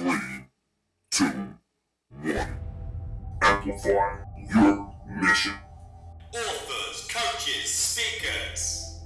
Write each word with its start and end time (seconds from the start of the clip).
Three, 0.00 0.16
two, 1.10 1.26
one. 2.22 2.48
Amplify 3.42 4.16
your 4.50 4.94
mission. 5.20 5.52
authors, 6.34 7.06
coaches, 7.10 7.70
speakers. 7.70 8.98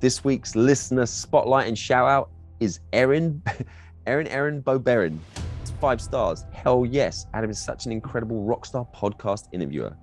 This 0.00 0.24
week's 0.24 0.56
listener 0.56 1.06
spotlight 1.06 1.68
and 1.68 1.78
shout 1.78 2.08
out 2.08 2.30
is 2.58 2.80
Erin, 2.92 3.40
Erin, 4.06 4.26
Erin 4.26 4.60
Boberin. 4.60 5.20
Five 5.80 6.00
stars. 6.00 6.44
Hell 6.50 6.84
yes. 6.84 7.26
Adam 7.32 7.50
is 7.50 7.60
such 7.60 7.86
an 7.86 7.92
incredible 7.92 8.42
rock 8.42 8.66
star 8.66 8.88
podcast 8.92 9.46
interviewer. 9.52 9.96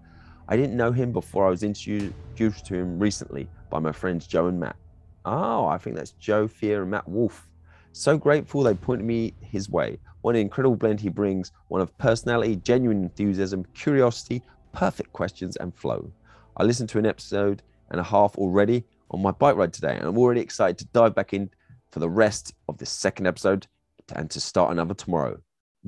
I 0.48 0.55
didn't 0.55 0.77
know 0.77 0.93
him 0.93 1.11
before 1.11 1.45
I 1.45 1.50
was 1.50 1.64
introduced 1.64 2.66
to 2.68 2.73
him 2.73 2.98
recently 3.00 3.50
by 3.70 3.79
my 3.79 3.91
friends 3.91 4.25
Joe 4.25 4.48
and 4.48 4.57
Matt. 4.57 4.77
Oh, 5.25 5.66
I 5.66 5.77
think 5.77 5.98
that's 5.98 6.11
Joe 6.11 6.48
Fier 6.48 6.84
and 6.84 6.91
Matt 6.91 7.05
Wolfe. 7.05 7.50
So 7.91 8.18
grateful 8.18 8.64
they 8.64 8.75
pointed 8.75 9.05
me 9.05 9.34
his 9.41 9.70
way. 9.70 9.98
What 10.21 10.36
an 10.36 10.41
incredible 10.41 10.75
blend 10.75 10.99
he 10.99 11.09
brings 11.09 11.52
one 11.68 11.81
of 11.81 11.97
personality, 11.97 12.57
genuine 12.57 13.04
enthusiasm, 13.04 13.65
curiosity, 13.73 14.42
perfect 14.73 15.14
questions, 15.14 15.55
and 15.57 15.75
flow. 15.75 16.11
I 16.57 16.64
listened 16.64 16.89
to 16.89 17.00
an 17.00 17.05
episode 17.05 17.61
and 17.92 18.00
a 18.00 18.04
half 18.04 18.37
already 18.37 18.83
on 19.11 19.21
my 19.21 19.32
bike 19.32 19.56
ride 19.56 19.73
today, 19.73 19.95
and 19.95 20.06
I'm 20.06 20.18
already 20.18 20.42
excited 20.42 20.78
to 20.79 20.86
dive 20.86 21.15
back 21.15 21.33
in 21.33 21.50
for 21.92 22.00
the 22.00 22.09
rest 22.09 22.54
of 22.68 22.78
this 22.78 22.89
second 22.89 23.28
episode 23.28 23.68
and 24.15 24.29
to 24.32 24.39
start 24.39 24.71
another 24.71 24.93
tomorrow. 24.93 25.39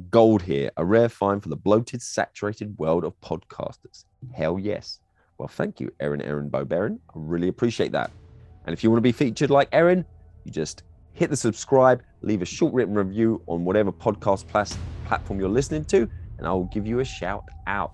Gold 0.10 0.42
here, 0.42 0.72
a 0.78 0.86
rare 0.86 1.10
find 1.10 1.42
for 1.44 1.50
the 1.50 1.56
bloated, 1.56 2.02
saturated 2.02 2.78
world 2.78 3.04
of 3.04 3.20
podcasters. 3.22 4.06
Hell 4.34 4.58
yes. 4.60 5.00
Well, 5.38 5.48
thank 5.48 5.80
you, 5.80 5.92
Erin, 6.00 6.22
Erin 6.22 6.50
Boberin. 6.50 7.00
I 7.10 7.14
really 7.16 7.48
appreciate 7.48 7.92
that. 7.94 8.12
And 8.66 8.74
if 8.74 8.84
you 8.84 8.90
want 8.90 9.00
to 9.00 9.02
be 9.02 9.12
featured 9.12 9.50
like 9.50 9.70
Erin, 9.72 10.06
you 10.44 10.52
just 10.52 10.84
hit 11.20 11.30
the 11.30 11.36
subscribe, 11.36 12.02
leave 12.22 12.42
a 12.42 12.46
short 12.46 12.74
written 12.74 12.96
review 12.96 13.42
on 13.46 13.66
whatever 13.66 13.92
podcast 13.92 14.48
plas- 14.48 14.78
platform 15.06 15.38
you're 15.38 15.50
listening 15.50 15.84
to, 15.84 16.10
and 16.38 16.48
I 16.48 16.54
will 16.54 16.70
give 16.74 16.88
you 16.88 17.02
a 17.02 17.06
shout 17.06 17.44
out. 17.68 17.92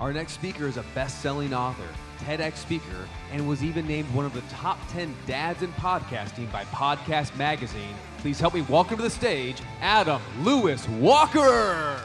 Our 0.00 0.12
next 0.12 0.32
speaker 0.32 0.66
is 0.66 0.76
a 0.76 0.84
best 0.92 1.22
selling 1.22 1.54
author, 1.54 1.86
TEDx 2.18 2.56
speaker, 2.56 3.08
and 3.30 3.48
was 3.48 3.62
even 3.62 3.86
named 3.86 4.12
one 4.12 4.24
of 4.24 4.34
the 4.34 4.40
top 4.50 4.78
10 4.90 5.14
dads 5.28 5.62
in 5.62 5.72
podcasting 5.74 6.50
by 6.50 6.64
Podcast 6.64 7.36
Magazine. 7.36 7.94
Please 8.18 8.40
help 8.40 8.54
me 8.54 8.62
welcome 8.62 8.96
to 8.96 9.02
the 9.04 9.10
stage 9.10 9.62
Adam 9.80 10.20
Lewis 10.40 10.88
Walker. 10.88 12.02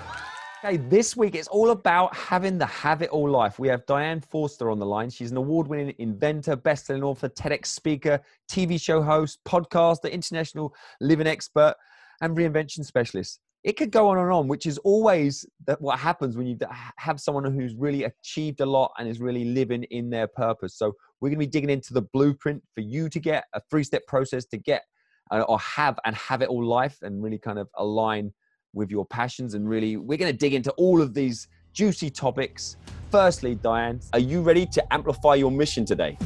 Okay, 0.64 0.78
this 0.78 1.18
week 1.18 1.36
it's 1.36 1.50
all 1.50 1.72
about 1.72 2.16
having 2.16 2.58
the 2.58 2.66
have 2.66 3.02
it 3.02 3.10
all 3.10 3.30
life. 3.30 3.60
We 3.60 3.68
have 3.68 3.86
Diane 3.86 4.22
Forster 4.22 4.72
on 4.72 4.80
the 4.80 4.86
line. 4.86 5.10
She's 5.10 5.30
an 5.30 5.38
award 5.38 5.68
winning 5.68 5.94
inventor, 6.00 6.56
best 6.56 6.88
selling 6.88 7.04
author, 7.04 7.30
TEDx 7.30 7.68
speaker, 7.68 8.22
TV 8.50 8.82
show 8.82 9.02
host, 9.04 9.40
podcaster, 9.46 10.12
international 10.12 10.74
living 11.02 11.28
expert, 11.28 11.76
and 12.22 12.36
reinvention 12.36 12.86
specialist. 12.86 13.42
It 13.64 13.74
could 13.74 13.92
go 13.92 14.08
on 14.08 14.18
and 14.18 14.32
on, 14.32 14.48
which 14.48 14.66
is 14.66 14.78
always 14.80 15.46
what 15.80 16.00
happens 16.00 16.38
when 16.38 16.48
you 16.48 16.58
have 16.98 17.20
someone 17.20 17.44
who's 17.52 17.76
really 17.76 18.06
achieved 18.06 18.62
a 18.62 18.66
lot 18.66 18.92
and 18.98 19.10
is 19.10 19.20
really 19.20 19.46
living 19.46 19.84
in 19.84 20.10
their 20.10 20.28
purpose. 20.28 20.78
So 20.78 20.94
we're 21.20 21.30
going 21.30 21.40
to 21.40 21.46
be 21.46 21.52
digging 21.52 21.70
into 21.70 21.94
the 21.94 22.04
blueprint 22.14 22.64
for 22.74 22.82
you 22.82 23.10
to 23.10 23.20
get 23.20 23.44
a 23.54 23.62
three 23.70 23.84
step 23.84 24.08
process 24.08 24.46
to 24.46 24.58
get 24.58 24.84
uh, 25.32 25.42
or 25.42 25.60
have 25.60 26.00
and 26.06 26.16
have 26.16 26.42
it 26.42 26.50
all 26.50 26.64
life 26.64 26.98
and 27.02 27.22
really 27.22 27.40
kind 27.40 27.60
of 27.60 27.68
align 27.78 28.32
with 28.76 28.92
your 28.92 29.06
passions. 29.06 29.54
And 29.56 29.68
really, 29.68 29.98
we're 29.98 30.18
going 30.18 30.32
to 30.32 30.38
dig 30.38 30.54
into 30.54 30.72
all 30.74 31.02
of 31.02 31.14
these 31.14 31.48
juicy 31.74 32.10
topics. 32.10 32.78
Firstly, 33.12 33.56
Diane, 33.56 34.00
are 34.14 34.20
you 34.20 34.42
ready 34.42 34.66
to 34.68 34.94
amplify 34.94 35.36
your 35.36 35.52
mission 35.52 35.86
today? 35.86 36.18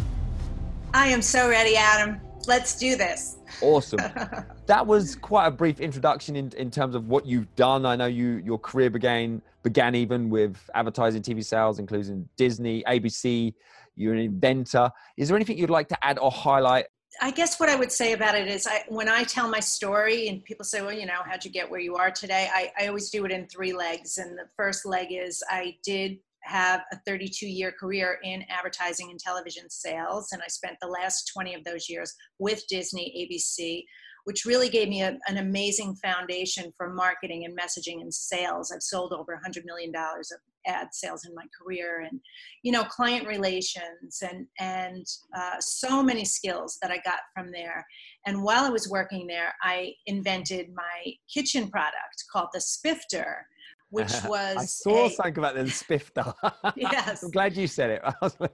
I 0.94 1.08
am 1.08 1.22
so 1.22 1.50
ready, 1.50 1.76
Adam. 1.76 2.20
Let's 2.48 2.78
do 2.78 2.96
this. 2.96 3.38
Awesome. 3.62 4.00
that 4.66 4.86
was 4.86 5.16
quite 5.16 5.48
a 5.48 5.52
brief 5.52 5.80
introduction 5.80 6.36
in, 6.36 6.52
in 6.58 6.72
terms 6.72 6.96
of 6.96 7.08
what 7.08 7.26
you've 7.26 7.54
done. 7.56 7.86
I 7.86 7.96
know 7.96 8.08
you 8.08 8.42
your 8.44 8.58
career 8.58 8.90
began 8.90 9.42
began 9.62 9.94
even 9.94 10.30
with 10.30 10.58
advertising, 10.74 11.22
TV 11.22 11.44
sales, 11.44 11.80
including 11.80 12.28
Disney, 12.38 12.84
ABC. 12.88 13.54
You're 13.96 14.14
an 14.14 14.20
inventor. 14.20 14.90
Is 15.18 15.28
there 15.28 15.36
anything 15.36 15.58
you'd 15.58 15.70
like 15.70 15.90
to 15.90 16.06
add 16.06 16.18
or 16.20 16.32
highlight 16.32 16.86
I 17.22 17.32
guess 17.32 17.60
what 17.60 17.70
I 17.70 17.76
would 17.76 17.92
say 17.92 18.14
about 18.14 18.36
it 18.36 18.48
is 18.48 18.66
I, 18.66 18.84
when 18.88 19.10
I 19.10 19.24
tell 19.24 19.50
my 19.50 19.60
story 19.60 20.30
and 20.30 20.44
people 20.44 20.64
say, 20.64 20.82
well, 20.82 20.94
you 20.94 21.06
know, 21.06 21.22
how'd 21.26 21.44
you 21.44 21.52
get 21.52 21.70
where 21.70 21.80
you 21.80 21.96
are 21.96 22.12
today? 22.12 22.50
I, 22.54 22.72
I 22.80 22.88
always 22.88 23.10
do 23.10 23.26
it 23.26 23.32
in 23.32 23.48
three 23.48 23.74
legs. 23.74 24.18
And 24.18 24.38
the 24.38 24.48
first 24.56 24.86
leg 24.86 25.08
is 25.12 25.44
I 25.50 25.76
did 25.84 26.18
have 26.44 26.82
a 26.94 26.98
32 27.06 27.48
year 27.48 27.74
career 27.78 28.20
in 28.24 28.44
advertising 28.50 29.10
and 29.10 29.20
television 29.20 29.70
sales. 29.70 30.30
And 30.32 30.42
I 30.42 30.48
spent 30.48 30.78
the 30.82 30.88
last 30.88 31.30
20 31.34 31.56
of 31.56 31.64
those 31.66 31.90
years 31.90 32.14
with 32.40 32.66
Disney, 32.68 33.30
ABC, 33.30 33.84
which 34.26 34.46
really 34.46 34.70
gave 34.70 34.90
me 34.90 35.02
a, 35.02 35.18
an 35.28 35.38
amazing 35.38 35.96
foundation 35.96 36.72
for 36.78 36.94
marketing 36.94 37.46
and 37.46 37.58
messaging 37.58 38.02
and 38.02 38.14
sales. 38.14 38.72
I've 38.72 38.84
sold 38.84 39.14
over 39.14 39.40
$100 39.46 39.66
million 39.66 39.94
of 39.96 40.40
ad 40.68 40.88
sales 40.92 41.26
in 41.26 41.34
my 41.34 41.46
career 41.60 42.06
and, 42.10 42.20
you 42.64 42.72
know, 42.72 42.84
client 42.84 43.28
relations 43.28 44.22
and, 44.22 44.46
and 44.60 45.06
uh, 45.38 45.56
so 45.60 46.04
many 46.04 46.26
skills 46.26 46.78
that 46.82 46.92
I 46.92 46.98
got 47.06 47.20
from 47.34 47.52
there. 47.52 47.86
And 48.26 48.44
while 48.44 48.66
I 48.66 48.70
was 48.70 48.90
working 48.90 49.28
there, 49.28 49.56
I 49.64 49.94
invented 50.06 50.74
my 50.74 51.14
kitchen 51.34 51.70
product 51.70 52.26
called 52.32 52.50
the 52.54 52.62
Spifter 52.62 53.46
which 53.92 54.12
was 54.26 54.58
I 54.58 54.66
saw 54.66 55.08
a, 55.08 55.10
something 55.10 55.38
about 55.38 55.56
the 55.56 55.70
spifter. 55.70 56.34
Yes. 56.76 57.24
I'm 57.24 57.32
glad 57.32 57.56
you 57.56 57.68
said 57.68 57.90
it. 57.90 58.04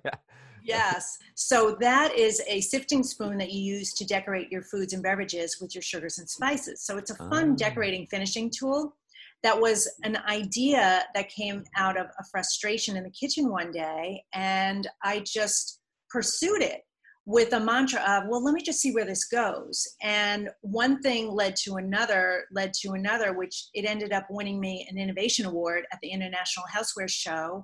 yes. 0.66 1.18
So 1.36 1.76
that 1.80 2.16
is 2.18 2.42
a 2.48 2.62
sifting 2.62 3.04
spoon 3.04 3.38
that 3.38 3.52
you 3.52 3.62
use 3.62 3.94
to 3.94 4.06
decorate 4.06 4.52
your 4.52 4.64
foods 4.64 4.94
and 4.94 5.04
beverages 5.04 5.60
with 5.62 5.76
your 5.76 5.82
sugars 5.82 6.20
and 6.20 6.30
spices. 6.30 6.82
So 6.82 6.98
it's 6.98 7.12
a 7.12 7.16
fun 7.16 7.52
Ah. 7.52 7.56
decorating 7.56 8.08
finishing 8.08 8.50
tool. 8.50 8.96
That 9.44 9.60
was 9.60 9.88
an 10.04 10.18
idea 10.28 11.06
that 11.14 11.30
came 11.30 11.64
out 11.76 11.98
of 11.98 12.08
a 12.20 12.24
frustration 12.32 12.98
in 12.98 13.04
the 13.04 13.12
kitchen 13.12 13.50
one 13.50 13.72
day, 13.72 14.24
and 14.34 14.88
I 15.04 15.20
just 15.20 15.82
pursued 16.10 16.62
it 16.64 16.82
with 17.28 17.54
a 17.54 17.60
mantra 17.60 18.00
of, 18.02 18.28
well, 18.28 18.44
let 18.44 18.54
me 18.54 18.62
just 18.62 18.80
see 18.80 18.92
where 18.94 19.06
this 19.06 19.26
goes. 19.26 19.88
And 20.04 20.50
one 20.62 21.02
thing 21.02 21.28
led 21.32 21.56
to 21.58 21.76
another, 21.76 22.46
led 22.52 22.72
to 22.82 22.92
another, 22.92 23.34
which 23.34 23.68
it 23.74 23.84
ended 23.86 24.14
up 24.14 24.28
winning 24.30 24.60
me 24.60 24.88
an 24.90 24.98
innovation 24.98 25.46
award 25.48 25.86
at 25.92 26.00
the 26.02 26.10
International 26.10 26.66
Houseware 26.74 27.10
Show 27.10 27.64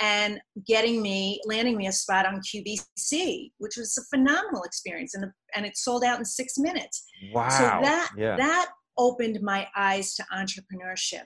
and 0.00 0.40
getting 0.66 1.02
me, 1.02 1.40
landing 1.44 1.76
me 1.76 1.86
a 1.86 1.92
spot 1.92 2.26
on 2.26 2.40
QVC, 2.40 3.50
which 3.58 3.76
was 3.76 3.96
a 3.98 4.16
phenomenal 4.16 4.62
experience. 4.62 5.14
And, 5.14 5.26
and 5.54 5.64
it 5.66 5.76
sold 5.76 6.04
out 6.04 6.18
in 6.18 6.24
six 6.24 6.58
minutes. 6.58 7.04
wow. 7.32 7.48
So 7.48 7.62
that, 7.64 8.10
yeah. 8.16 8.36
that 8.36 8.70
opened 8.98 9.40
my 9.42 9.66
eyes 9.76 10.14
to 10.14 10.24
entrepreneurship. 10.32 11.24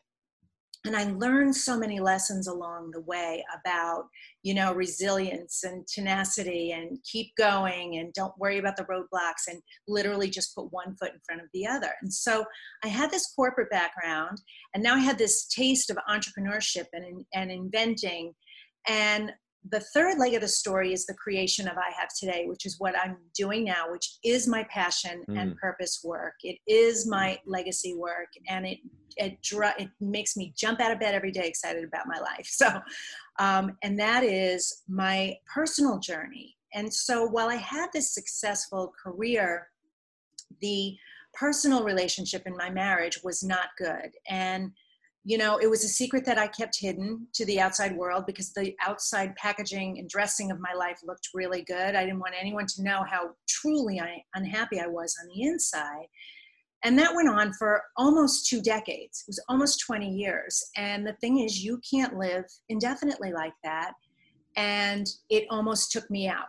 And 0.84 0.96
I 0.96 1.04
learned 1.04 1.56
so 1.56 1.76
many 1.76 1.98
lessons 1.98 2.46
along 2.46 2.92
the 2.92 3.00
way 3.00 3.44
about, 3.60 4.04
you 4.44 4.54
know, 4.54 4.72
resilience 4.72 5.64
and 5.64 5.86
tenacity 5.88 6.70
and 6.70 6.98
keep 7.04 7.34
going 7.36 7.96
and 7.96 8.12
don't 8.12 8.32
worry 8.38 8.58
about 8.58 8.76
the 8.76 8.84
roadblocks 8.84 9.48
and 9.48 9.60
literally 9.88 10.30
just 10.30 10.54
put 10.54 10.72
one 10.72 10.96
foot 10.96 11.12
in 11.12 11.20
front 11.26 11.42
of 11.42 11.48
the 11.52 11.66
other. 11.66 11.90
And 12.00 12.12
so 12.12 12.44
I 12.84 12.88
had 12.88 13.10
this 13.10 13.32
corporate 13.34 13.70
background 13.70 14.38
and 14.72 14.82
now 14.82 14.94
I 14.94 15.00
had 15.00 15.18
this 15.18 15.46
taste 15.48 15.90
of 15.90 15.98
entrepreneurship 16.08 16.86
and, 16.92 17.24
and 17.34 17.50
inventing. 17.50 18.32
And 18.88 19.32
the 19.70 19.80
third 19.80 20.18
leg 20.18 20.34
of 20.34 20.40
the 20.40 20.48
story 20.48 20.92
is 20.92 21.04
the 21.04 21.14
creation 21.14 21.68
of 21.68 21.76
I 21.76 21.90
Have 21.98 22.08
Today, 22.18 22.46
which 22.46 22.64
is 22.64 22.76
what 22.78 22.98
I'm 22.98 23.18
doing 23.36 23.64
now, 23.64 23.90
which 23.90 24.18
is 24.24 24.48
my 24.48 24.64
passion 24.70 25.24
and 25.28 25.56
purpose 25.56 26.00
work. 26.02 26.34
It 26.42 26.58
is 26.66 27.06
my 27.06 27.38
legacy 27.46 27.94
work, 27.94 28.28
and 28.48 28.66
it 28.66 28.78
it 29.16 29.42
dr- 29.42 29.74
it 29.78 29.90
makes 30.00 30.36
me 30.36 30.54
jump 30.56 30.80
out 30.80 30.92
of 30.92 31.00
bed 31.00 31.14
every 31.14 31.32
day 31.32 31.46
excited 31.46 31.84
about 31.84 32.06
my 32.06 32.18
life. 32.18 32.48
So, 32.58 32.80
um, 33.38 33.76
and 33.82 33.98
that 34.00 34.24
is 34.24 34.82
my 34.88 35.36
personal 35.52 35.98
journey. 35.98 36.56
And 36.74 36.92
so, 36.92 37.26
while 37.26 37.48
I 37.48 37.56
had 37.56 37.88
this 37.92 38.12
successful 38.14 38.92
career, 39.02 39.68
the 40.60 40.96
personal 41.34 41.84
relationship 41.84 42.42
in 42.46 42.56
my 42.56 42.70
marriage 42.70 43.20
was 43.22 43.42
not 43.42 43.68
good, 43.76 44.10
and 44.28 44.72
you 45.28 45.36
know, 45.36 45.58
it 45.58 45.66
was 45.66 45.84
a 45.84 45.88
secret 45.88 46.24
that 46.24 46.38
I 46.38 46.46
kept 46.46 46.80
hidden 46.80 47.26
to 47.34 47.44
the 47.44 47.60
outside 47.60 47.94
world 47.94 48.24
because 48.24 48.54
the 48.54 48.74
outside 48.80 49.36
packaging 49.36 49.98
and 49.98 50.08
dressing 50.08 50.50
of 50.50 50.58
my 50.58 50.72
life 50.72 51.00
looked 51.04 51.28
really 51.34 51.60
good. 51.64 51.94
I 51.94 52.02
didn't 52.02 52.20
want 52.20 52.32
anyone 52.40 52.64
to 52.64 52.82
know 52.82 53.04
how 53.06 53.32
truly 53.46 54.00
unhappy 54.34 54.80
I 54.80 54.86
was 54.86 55.14
on 55.20 55.28
the 55.28 55.42
inside. 55.42 56.06
And 56.82 56.98
that 56.98 57.14
went 57.14 57.28
on 57.28 57.52
for 57.52 57.82
almost 57.98 58.48
two 58.48 58.62
decades. 58.62 59.24
It 59.26 59.28
was 59.28 59.44
almost 59.50 59.84
20 59.86 60.08
years. 60.08 60.64
And 60.78 61.06
the 61.06 61.16
thing 61.20 61.40
is, 61.40 61.62
you 61.62 61.78
can't 61.90 62.16
live 62.16 62.46
indefinitely 62.70 63.32
like 63.34 63.52
that. 63.64 63.92
And 64.56 65.06
it 65.28 65.44
almost 65.50 65.92
took 65.92 66.10
me 66.10 66.26
out. 66.26 66.46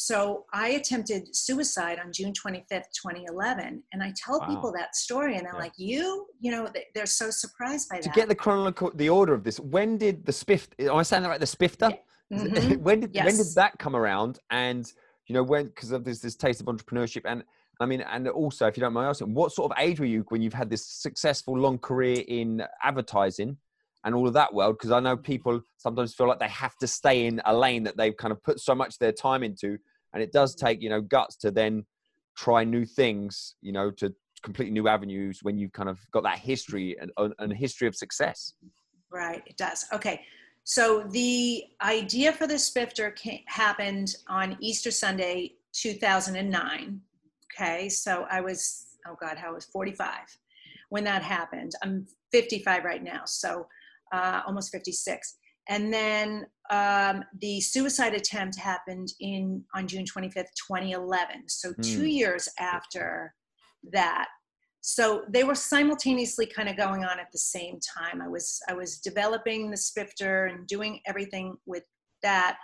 So 0.00 0.46
I 0.52 0.68
attempted 0.80 1.34
suicide 1.34 1.98
on 1.98 2.12
June 2.12 2.32
25th, 2.32 2.84
2011. 2.92 3.82
And 3.92 4.00
I 4.00 4.12
tell 4.16 4.38
Wow. 4.38 4.46
people 4.46 4.72
that 4.74 4.94
story, 4.94 5.36
and 5.36 5.44
they're 5.44 5.54
Yeah. 5.54 5.58
like, 5.58 5.72
You? 5.76 6.28
You 6.38 6.52
know, 6.52 6.68
they're 6.94 7.04
so 7.04 7.30
surprised 7.30 7.88
by 7.88 7.96
to 7.96 8.02
that. 8.08 8.14
To 8.14 8.20
get 8.20 8.28
the 8.28 8.34
chronological 8.36 8.92
the 8.94 9.08
order 9.10 9.34
of 9.34 9.42
this, 9.42 9.58
when 9.58 9.98
did 9.98 10.24
the 10.24 10.30
spiff? 10.30 10.68
Am 10.78 10.94
I 10.94 11.02
saying 11.02 11.24
that 11.24 11.28
right? 11.30 11.40
The 11.40 11.46
spifter. 11.46 11.90
Mhm. 12.30 12.30
when 12.86 13.00
did 13.00 13.12
when 13.12 13.36
did 13.36 13.54
that 13.56 13.76
come 13.80 13.96
around? 13.96 14.38
And 14.50 14.86
you 15.26 15.34
know 15.34 15.42
when 15.42 15.66
because 15.66 15.90
of 15.90 16.04
this 16.04 16.20
this 16.20 16.36
taste 16.36 16.60
of 16.60 16.66
entrepreneurship 16.68 17.22
and 17.24 17.42
I 17.80 17.86
mean, 17.86 18.00
and 18.00 18.28
also, 18.28 18.66
if 18.66 18.76
you 18.76 18.80
don't 18.80 18.92
mind 18.92 19.08
asking, 19.08 19.34
what 19.34 19.52
sort 19.52 19.70
of 19.70 19.78
age 19.78 19.98
were 20.00 20.06
you 20.06 20.24
when 20.28 20.42
you've 20.42 20.54
had 20.62 20.68
this 20.70 20.84
successful 20.86 21.56
long 21.58 21.78
career 21.78 22.24
in 22.26 22.62
advertising 22.82 23.56
and 24.08 24.16
all 24.16 24.26
of 24.26 24.32
that 24.32 24.54
world? 24.54 24.76
Because 24.78 24.90
I 24.90 25.00
know 25.00 25.18
people 25.18 25.60
sometimes 25.76 26.14
feel 26.14 26.26
like 26.26 26.40
they 26.40 26.48
have 26.48 26.76
to 26.78 26.86
stay 26.86 27.26
in 27.26 27.42
a 27.44 27.54
lane 27.54 27.82
that 27.82 27.98
they've 27.98 28.16
kind 28.16 28.32
of 28.32 28.42
put 28.42 28.58
so 28.58 28.74
much 28.74 28.94
of 28.94 28.98
their 29.00 29.12
time 29.12 29.42
into, 29.42 29.76
and 30.14 30.22
it 30.22 30.32
does 30.32 30.54
take 30.54 30.80
you 30.80 30.88
know 30.88 31.02
guts 31.02 31.36
to 31.36 31.50
then 31.50 31.84
try 32.36 32.64
new 32.64 32.86
things, 32.86 33.56
you 33.60 33.72
know, 33.72 33.90
to 33.90 34.14
completely 34.42 34.72
new 34.72 34.88
avenues 34.88 35.40
when 35.42 35.58
you've 35.58 35.72
kind 35.72 35.88
of 35.88 35.98
got 36.12 36.22
that 36.22 36.38
history 36.38 36.96
and, 37.00 37.10
and 37.38 37.52
a 37.52 37.54
history 37.54 37.86
of 37.86 37.94
success. 37.94 38.54
Right, 39.10 39.42
it 39.46 39.56
does. 39.56 39.84
Okay. 39.92 40.22
So 40.64 41.04
the 41.10 41.64
idea 41.82 42.32
for 42.32 42.46
the 42.46 42.58
Spifter 42.58 43.10
came, 43.10 43.40
happened 43.46 44.14
on 44.28 44.56
Easter 44.60 44.90
Sunday, 44.90 45.54
2009. 45.72 47.00
Okay, 47.52 47.88
so 47.88 48.26
I 48.30 48.40
was, 48.40 48.86
oh 49.06 49.16
God, 49.20 49.36
how 49.36 49.54
was 49.54 49.64
45 49.64 50.08
when 50.90 51.04
that 51.04 51.22
happened. 51.22 51.72
I'm 51.82 52.06
55 52.32 52.84
right 52.84 53.02
now, 53.02 53.22
so 53.24 53.66
uh, 54.12 54.42
almost 54.46 54.72
56. 54.72 55.36
And 55.68 55.92
then 55.92 56.46
um, 56.70 57.22
the 57.40 57.60
suicide 57.60 58.14
attempt 58.14 58.58
happened 58.58 59.08
in 59.20 59.64
on 59.74 59.86
June 59.86 60.04
25th, 60.04 60.46
2011. 60.66 61.48
So 61.48 61.72
two 61.82 62.02
Mm. 62.02 62.12
years 62.12 62.48
after 62.58 63.34
that. 63.92 64.28
So 64.80 65.24
they 65.28 65.44
were 65.44 65.54
simultaneously 65.54 66.46
kind 66.46 66.68
of 66.68 66.76
going 66.76 67.04
on 67.04 67.18
at 67.20 67.30
the 67.32 67.38
same 67.38 67.78
time. 67.98 68.22
I 68.22 68.28
was 68.28 68.58
I 68.68 68.74
was 68.74 68.98
developing 69.00 69.70
the 69.70 69.76
Spifter 69.76 70.46
and 70.46 70.66
doing 70.66 71.00
everything 71.06 71.56
with 71.66 71.82
that, 72.22 72.56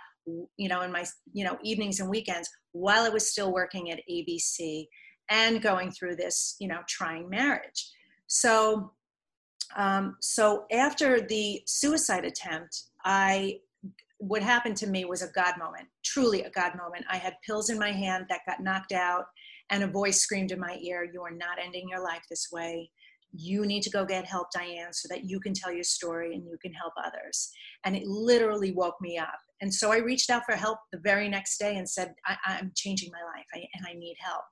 you 0.57 0.69
know, 0.69 0.81
in 0.81 0.91
my 0.91 1.05
you 1.33 1.45
know 1.45 1.57
evenings 1.63 1.99
and 1.99 2.09
weekends 2.09 2.49
while 2.71 3.03
I 3.03 3.09
was 3.09 3.29
still 3.29 3.53
working 3.53 3.91
at 3.91 3.99
ABC 4.09 4.85
and 5.29 5.61
going 5.61 5.91
through 5.91 6.15
this 6.15 6.55
you 6.59 6.67
know 6.67 6.79
trying 6.87 7.29
marriage. 7.29 7.91
So 8.27 8.91
um, 9.75 10.17
so 10.21 10.65
after 10.71 11.21
the 11.21 11.61
suicide 11.65 12.25
attempt, 12.25 12.83
I 13.03 13.59
what 14.17 14.41
happened 14.41 14.77
to 14.77 14.87
me 14.87 15.05
was 15.05 15.21
a 15.21 15.31
God 15.35 15.55
moment, 15.59 15.87
truly 16.03 16.43
a 16.43 16.49
God 16.49 16.73
moment. 16.75 17.05
I 17.11 17.17
had 17.17 17.35
pills 17.45 17.69
in 17.69 17.77
my 17.77 17.91
hand 17.91 18.25
that 18.29 18.45
got 18.47 18.61
knocked 18.61 18.93
out, 18.93 19.25
and 19.69 19.83
a 19.83 19.87
voice 19.87 20.21
screamed 20.21 20.51
in 20.51 20.59
my 20.59 20.77
ear, 20.81 21.07
You 21.11 21.21
are 21.23 21.31
not 21.31 21.57
ending 21.63 21.89
your 21.89 22.03
life 22.03 22.23
this 22.29 22.47
way. 22.51 22.89
You 23.37 23.65
need 23.65 23.83
to 23.83 23.89
go 23.89 24.05
get 24.05 24.25
help, 24.25 24.47
Diane, 24.51 24.93
so 24.93 25.09
that 25.09 25.25
you 25.25 25.41
can 25.41 25.53
tell 25.53 25.73
your 25.73 25.83
story 25.83 26.33
and 26.33 26.45
you 26.45 26.57
can 26.61 26.71
help 26.71 26.93
others. 27.03 27.51
And 27.83 27.95
it 27.95 28.07
literally 28.07 28.71
woke 28.71 28.95
me 29.01 29.17
up. 29.17 29.39
And 29.61 29.73
so 29.73 29.91
I 29.91 29.97
reached 29.97 30.29
out 30.29 30.43
for 30.45 30.55
help 30.55 30.79
the 30.93 30.99
very 30.99 31.27
next 31.27 31.57
day 31.57 31.75
and 31.75 31.89
said, 31.89 32.13
I, 32.25 32.37
am 32.59 32.71
changing 32.75 33.11
my 33.11 33.23
life 33.35 33.45
I, 33.53 33.65
and 33.73 33.85
I 33.85 33.93
need 33.93 34.15
help. 34.19 34.43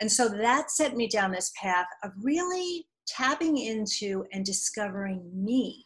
And 0.00 0.10
so 0.10 0.28
that 0.28 0.70
set 0.70 0.96
me 0.96 1.08
down 1.08 1.32
this 1.32 1.52
path 1.60 1.86
of 2.04 2.12
really 2.20 2.86
tapping 3.06 3.56
into 3.56 4.24
and 4.32 4.44
discovering 4.44 5.30
me. 5.34 5.84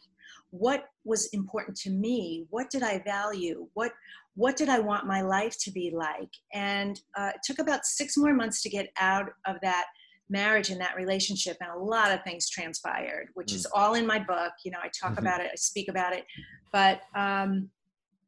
What 0.50 0.84
was 1.04 1.26
important 1.32 1.76
to 1.78 1.90
me? 1.90 2.46
What 2.50 2.70
did 2.70 2.82
i 2.82 2.98
value? 3.04 3.68
What 3.74 3.92
what 4.34 4.56
did 4.56 4.68
i 4.68 4.78
want 4.78 5.06
my 5.06 5.22
life 5.22 5.56
to 5.60 5.70
be 5.70 5.90
like? 5.94 6.30
And 6.52 7.00
uh, 7.16 7.32
it 7.34 7.40
took 7.44 7.58
about 7.58 7.84
six 7.86 8.16
more 8.16 8.34
months 8.34 8.62
to 8.62 8.68
get 8.68 8.88
out 9.00 9.26
of 9.46 9.56
that 9.62 9.86
marriage 10.28 10.70
and 10.70 10.80
that 10.80 10.96
relationship 10.96 11.56
and 11.60 11.70
a 11.70 11.78
lot 11.78 12.10
of 12.10 12.20
things 12.24 12.50
transpired 12.50 13.28
which 13.34 13.52
is 13.52 13.64
all 13.72 13.94
in 13.94 14.06
my 14.06 14.18
book. 14.18 14.52
You 14.64 14.72
know 14.72 14.78
i 14.82 14.88
talk 14.88 15.14
Mhm. 15.14 15.18
about 15.18 15.40
it 15.40 15.50
i 15.52 15.56
speak 15.56 15.88
about 15.88 16.12
it. 16.12 16.24
But 16.72 17.02
um 17.14 17.70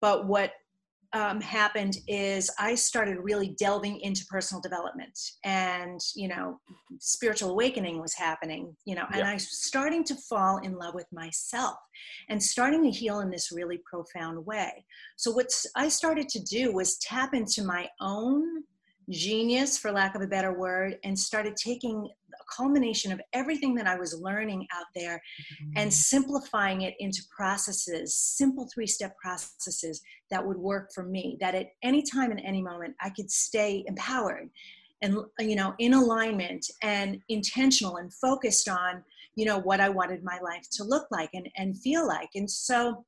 but 0.01 0.27
what 0.27 0.53
um, 1.15 1.41
happened 1.41 1.97
is 2.07 2.51
I 2.59 2.75
started 2.75 3.19
really 3.19 3.55
delving 3.59 4.01
into 4.01 4.27
personal 4.27 4.61
development 4.61 5.19
and, 5.45 6.01
you 6.15 6.29
know, 6.29 6.61
spiritual 6.99 7.51
awakening 7.51 8.01
was 8.01 8.15
happening, 8.15 8.77
you 8.85 8.95
know, 8.95 9.07
and 9.13 9.21
Yeah. 9.21 9.31
I 9.31 9.35
was 9.35 9.49
starting 9.49 10.05
to 10.05 10.15
fall 10.15 10.59
in 10.59 10.75
love 10.75 10.95
with 10.95 11.07
myself 11.11 11.79
and 12.29 12.43
starting 12.43 12.83
to 12.85 12.91
heal 12.91 13.21
in 13.21 13.31
this 13.31 13.51
really 13.51 13.79
profound 13.91 14.45
way. 14.45 14.85
So, 15.17 15.31
what 15.31 15.51
I 15.75 15.89
started 15.89 16.29
to 16.31 16.41
do 16.41 16.73
was 16.73 16.99
tap 16.99 17.33
into 17.33 17.65
my 17.65 17.89
own 18.01 18.65
genius, 19.11 19.79
for 19.79 19.91
lack 19.91 20.15
of 20.15 20.23
a 20.23 20.27
better 20.27 20.59
word, 20.59 20.99
and 21.05 21.19
started 21.19 21.57
taking 21.57 22.09
a 22.33 22.55
culmination 22.55 23.13
of 23.13 23.21
everything 23.33 23.75
that 23.75 23.87
I 23.87 23.99
was 23.99 24.19
learning 24.21 24.67
out 24.75 24.87
there 24.95 25.21
mm-hmm. 25.53 25.73
and 25.77 25.93
simplifying 25.93 26.83
it 26.83 26.95
into 26.99 27.23
processes, 27.35 28.17
simple 28.17 28.69
three 28.73 28.87
step 28.87 29.17
processes 29.17 30.01
that 30.31 30.47
would 30.47 30.59
work 30.59 30.91
for 30.95 31.05
me, 31.05 31.37
that 31.41 31.55
at 31.55 31.69
any 31.83 32.03
time 32.03 32.31
and 32.31 32.41
any 32.41 32.63
moment 32.63 32.95
I 33.01 33.11
could 33.11 33.31
stay 33.31 33.85
empowered 33.87 34.51
and 35.01 35.17
you 35.39 35.55
know 35.55 35.75
in 35.79 35.95
alignment 35.95 36.67
and 36.83 37.21
intentional 37.29 37.99
and 37.99 38.13
focused 38.15 38.69
on 38.69 39.01
you 39.37 39.45
know 39.45 39.59
what 39.59 39.81
I 39.81 39.89
wanted 39.89 40.25
my 40.25 40.41
life 40.43 40.69
to 40.73 40.85
look 40.85 41.07
like 41.13 41.31
and, 41.33 41.49
and 41.57 41.79
feel 41.79 42.07
like. 42.07 42.31
And 42.35 42.51
so 42.51 43.05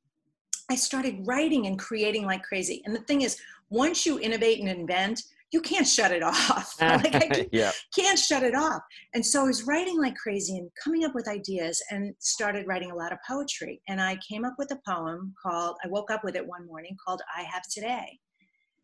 I 0.70 0.76
started 0.76 1.26
writing 1.26 1.66
and 1.66 1.76
creating 1.76 2.24
like 2.24 2.44
crazy. 2.44 2.82
And 2.84 2.94
the 2.94 3.00
thing 3.00 3.22
is, 3.22 3.36
once 3.70 4.06
you 4.06 4.20
innovate 4.20 4.60
and 4.60 4.68
invent, 4.68 5.20
you 5.52 5.60
can't 5.60 5.86
shut 5.86 6.12
it 6.12 6.22
off. 6.22 6.76
Ah, 6.80 7.00
like 7.02 7.14
I 7.14 7.26
can, 7.26 7.46
yeah. 7.52 7.72
can't 7.94 8.18
shut 8.18 8.42
it 8.42 8.54
off. 8.54 8.82
And 9.14 9.24
so 9.24 9.42
I 9.42 9.46
was 9.46 9.64
writing 9.64 9.98
like 9.98 10.16
crazy 10.16 10.58
and 10.58 10.70
coming 10.82 11.04
up 11.04 11.14
with 11.14 11.28
ideas 11.28 11.82
and 11.90 12.14
started 12.18 12.66
writing 12.66 12.90
a 12.90 12.96
lot 12.96 13.12
of 13.12 13.18
poetry. 13.26 13.80
And 13.88 14.00
I 14.00 14.18
came 14.28 14.44
up 14.44 14.54
with 14.58 14.70
a 14.72 14.78
poem 14.88 15.34
called, 15.42 15.76
I 15.84 15.88
woke 15.88 16.10
up 16.10 16.24
with 16.24 16.36
it 16.36 16.46
one 16.46 16.66
morning 16.66 16.96
called 17.04 17.22
I 17.36 17.42
Have 17.42 17.62
Today. 17.70 18.18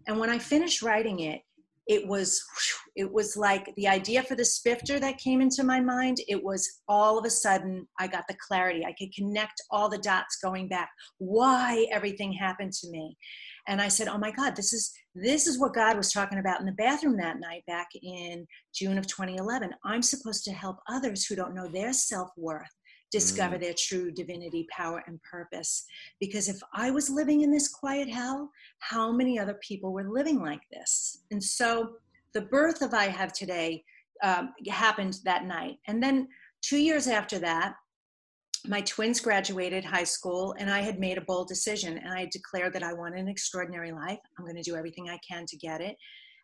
And 0.06 0.18
when 0.18 0.30
I 0.30 0.38
finished 0.38 0.82
writing 0.82 1.20
it, 1.20 1.40
it 1.86 2.06
was 2.06 2.42
it 2.96 3.10
was 3.10 3.36
like 3.36 3.72
the 3.76 3.86
idea 3.86 4.22
for 4.22 4.34
the 4.34 4.44
spifter 4.44 4.98
that 4.98 5.18
came 5.18 5.40
into 5.40 5.62
my 5.62 5.80
mind 5.80 6.16
it 6.26 6.42
was 6.42 6.80
all 6.88 7.18
of 7.18 7.24
a 7.24 7.30
sudden 7.30 7.86
i 8.00 8.06
got 8.06 8.24
the 8.28 8.36
clarity 8.46 8.84
i 8.84 8.92
could 8.98 9.12
connect 9.14 9.62
all 9.70 9.88
the 9.88 9.98
dots 9.98 10.38
going 10.42 10.68
back 10.68 10.90
why 11.18 11.86
everything 11.92 12.32
happened 12.32 12.72
to 12.72 12.90
me 12.90 13.16
and 13.68 13.80
i 13.80 13.88
said 13.88 14.08
oh 14.08 14.18
my 14.18 14.30
god 14.32 14.56
this 14.56 14.72
is 14.72 14.92
this 15.18 15.46
is 15.46 15.58
what 15.58 15.74
god 15.74 15.96
was 15.96 16.12
talking 16.12 16.38
about 16.38 16.60
in 16.60 16.66
the 16.66 16.72
bathroom 16.72 17.16
that 17.16 17.40
night 17.40 17.64
back 17.66 17.88
in 18.02 18.46
june 18.74 18.98
of 18.98 19.06
2011 19.06 19.70
i'm 19.84 20.02
supposed 20.02 20.44
to 20.44 20.52
help 20.52 20.76
others 20.88 21.24
who 21.24 21.34
don't 21.34 21.54
know 21.54 21.68
their 21.68 21.92
self-worth 21.92 22.70
discover 23.12 23.56
their 23.56 23.74
true 23.78 24.10
divinity 24.10 24.66
power 24.70 25.02
and 25.06 25.22
purpose. 25.22 25.84
Because 26.20 26.48
if 26.48 26.58
i 26.74 26.90
was 26.90 27.08
living 27.08 27.42
in 27.42 27.50
this 27.50 27.68
quiet 27.68 28.08
hell 28.08 28.50
how 28.80 29.12
many 29.12 29.38
other 29.38 29.58
people 29.66 29.92
were 29.92 30.10
living 30.10 30.40
like 30.40 30.62
this? 30.72 31.22
And 31.30 31.42
so 31.42 31.92
the 32.34 32.42
birth 32.42 32.82
of 32.82 32.94
i 32.94 33.04
have 33.04 33.32
today 33.32 33.84
um, 34.22 34.54
happened 34.68 35.18
that 35.24 35.44
night. 35.44 35.76
And 35.86 36.02
then 36.02 36.28
two 36.62 36.78
years 36.78 37.06
after 37.06 37.38
that 37.38 37.74
my 38.68 38.80
twins 38.82 39.20
graduated 39.20 39.84
high 39.84 40.04
school 40.04 40.54
and 40.58 40.70
i 40.70 40.80
had 40.80 40.98
made 40.98 41.18
a 41.18 41.22
bold 41.22 41.48
decision 41.48 41.98
and 41.98 42.12
i 42.12 42.28
declared 42.32 42.72
that 42.72 42.82
i 42.82 42.92
want 42.92 43.16
an 43.16 43.28
extraordinary 43.28 43.92
life. 43.92 44.18
I'm 44.38 44.44
going 44.44 44.56
to 44.56 44.62
do 44.62 44.76
everything 44.76 45.08
i 45.08 45.18
can 45.28 45.46
to 45.46 45.56
get 45.56 45.80
it. 45.80 45.96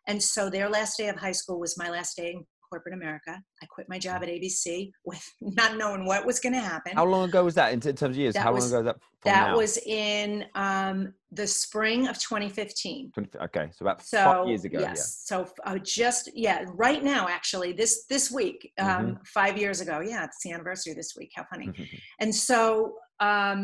And 0.07 0.21
so 0.21 0.49
their 0.49 0.69
last 0.69 0.97
day 0.97 1.07
of 1.07 1.15
high 1.15 1.31
school 1.31 1.59
was 1.59 1.77
my 1.77 1.89
last 1.89 2.17
day 2.17 2.37
corporate 2.73 2.95
america 3.01 3.33
i 3.61 3.65
quit 3.73 3.87
my 3.93 3.99
job 4.07 4.23
at 4.23 4.29
abc 4.29 4.91
with 5.05 5.23
not 5.59 5.77
knowing 5.77 6.05
what 6.05 6.25
was 6.25 6.39
going 6.39 6.53
to 6.53 6.59
happen 6.73 6.91
How 6.95 7.05
long 7.05 7.29
ago 7.29 7.41
was 7.43 7.55
that 7.55 7.69
in 7.75 7.79
terms 7.79 8.01
of 8.01 8.15
years? 8.17 8.33
That 8.33 8.43
How 8.43 8.53
was- 8.53 8.71
long 8.71 8.81
ago 8.81 8.87
was 8.91 8.95
that? 8.95 9.31
That 9.31 9.47
now? 9.51 9.57
was 9.57 9.73
in 9.85 10.45
um, 10.55 11.13
the 11.31 11.47
spring 11.47 12.07
of 12.11 12.15
2015 12.19 13.11
20 13.13 13.37
okay, 13.47 13.69
so 13.75 13.85
about 13.85 14.01
so 14.03 14.17
five 14.29 14.47
years 14.47 14.63
ago. 14.65 14.79
yes 14.87 15.23
so 15.29 15.35
uh, 15.65 15.77
just 16.01 16.23
yeah 16.45 16.65
right 16.85 17.01
now 17.03 17.23
actually 17.37 17.71
this 17.81 17.93
this 18.13 18.25
week 18.39 18.59
um, 18.79 18.87
Mm-hmm. 18.87 19.13
five 19.39 19.55
years 19.63 19.77
ago 19.85 19.95
yeah 20.11 20.23
it's 20.25 20.39
the 20.43 20.51
anniversary 20.51 20.93
this 21.01 21.11
week 21.17 21.31
how 21.37 21.45
funny 21.51 21.67
Yeah. 21.77 21.85
and 22.21 22.31
so 22.49 22.95
um, 23.29 23.59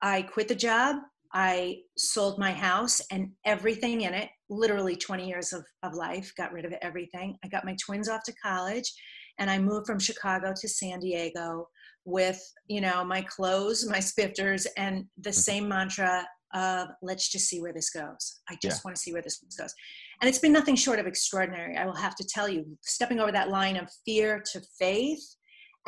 i 0.00 0.16
quit 0.34 0.46
the 0.48 0.60
job 0.70 0.96
i 1.34 1.54
sold 1.98 2.34
my 2.46 2.52
house 2.68 2.96
and 3.10 3.22
everything 3.54 3.96
in 4.02 4.12
it 4.22 4.28
literally 4.52 4.96
20 4.96 5.26
years 5.26 5.52
of, 5.52 5.64
of 5.82 5.94
life 5.94 6.32
got 6.36 6.52
rid 6.52 6.64
of 6.64 6.72
everything 6.82 7.36
i 7.44 7.48
got 7.48 7.64
my 7.64 7.76
twins 7.84 8.08
off 8.08 8.22
to 8.24 8.32
college 8.34 8.92
and 9.38 9.50
i 9.50 9.58
moved 9.58 9.86
from 9.86 9.98
chicago 9.98 10.52
to 10.54 10.68
san 10.68 11.00
diego 11.00 11.66
with 12.04 12.40
you 12.68 12.80
know 12.80 13.04
my 13.04 13.22
clothes 13.22 13.88
my 13.88 13.98
spifters 13.98 14.66
and 14.76 15.04
the 15.18 15.30
Mm-hmm. 15.30 15.38
same 15.40 15.68
mantra 15.68 16.26
of 16.54 16.88
let's 17.00 17.30
just 17.30 17.48
see 17.48 17.60
where 17.62 17.72
this 17.72 17.90
goes 17.90 18.42
i 18.50 18.56
just 18.62 18.78
Yeah. 18.78 18.80
want 18.84 18.94
to 18.96 19.00
see 19.02 19.12
where 19.12 19.22
this 19.22 19.38
goes 19.58 19.74
and 20.20 20.28
it's 20.28 20.38
been 20.38 20.52
nothing 20.52 20.76
short 20.76 20.98
of 20.98 21.06
extraordinary 21.06 21.76
i 21.78 21.86
will 21.86 21.94
have 21.94 22.14
to 22.16 22.24
tell 22.24 22.48
you 22.48 22.66
stepping 22.82 23.20
over 23.20 23.32
that 23.32 23.48
line 23.48 23.76
of 23.76 23.88
fear 24.04 24.42
to 24.52 24.60
faith 24.78 25.24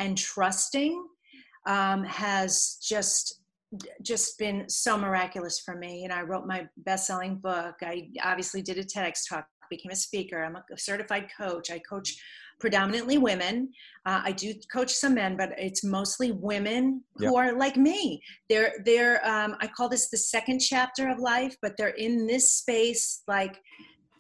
and 0.00 0.16
trusting 0.16 1.06
um, 1.66 2.04
has 2.04 2.78
just 2.83 3.40
just 4.02 4.38
been 4.38 4.68
so 4.68 4.96
miraculous 4.96 5.60
for 5.60 5.76
me 5.76 6.02
you 6.02 6.08
know 6.08 6.16
i 6.16 6.22
wrote 6.22 6.46
my 6.46 6.66
best-selling 6.78 7.36
book. 7.36 7.74
I 7.82 8.08
obviously 8.22 8.62
did 8.62 8.78
a 8.78 8.84
tedx 8.84 9.28
talk 9.28 9.46
became 9.70 9.92
a 9.92 9.96
speaker. 9.96 10.44
I'm 10.44 10.56
a 10.56 10.62
certified 10.78 11.28
coach. 11.36 11.70
I 11.70 11.78
coach 11.78 12.14
predominantly 12.60 13.18
women. 13.18 13.70
Uh, 14.06 14.20
i 14.24 14.32
do 14.32 14.54
coach 14.72 14.92
some 14.92 15.14
men 15.14 15.36
but 15.36 15.50
it's 15.58 15.82
mostly 15.82 16.32
women 16.32 17.02
who 17.16 17.24
Yep. 17.24 17.34
are 17.34 17.58
like 17.58 17.76
me. 17.76 18.22
They're 18.48 18.74
they're 18.84 19.26
um, 19.26 19.56
i 19.60 19.66
call 19.66 19.88
this 19.88 20.10
the 20.10 20.18
second 20.18 20.60
chapter 20.60 21.08
of 21.08 21.18
life 21.18 21.56
but 21.62 21.72
they're 21.76 21.98
in 22.06 22.26
this 22.26 22.52
space 22.52 23.22
like 23.26 23.60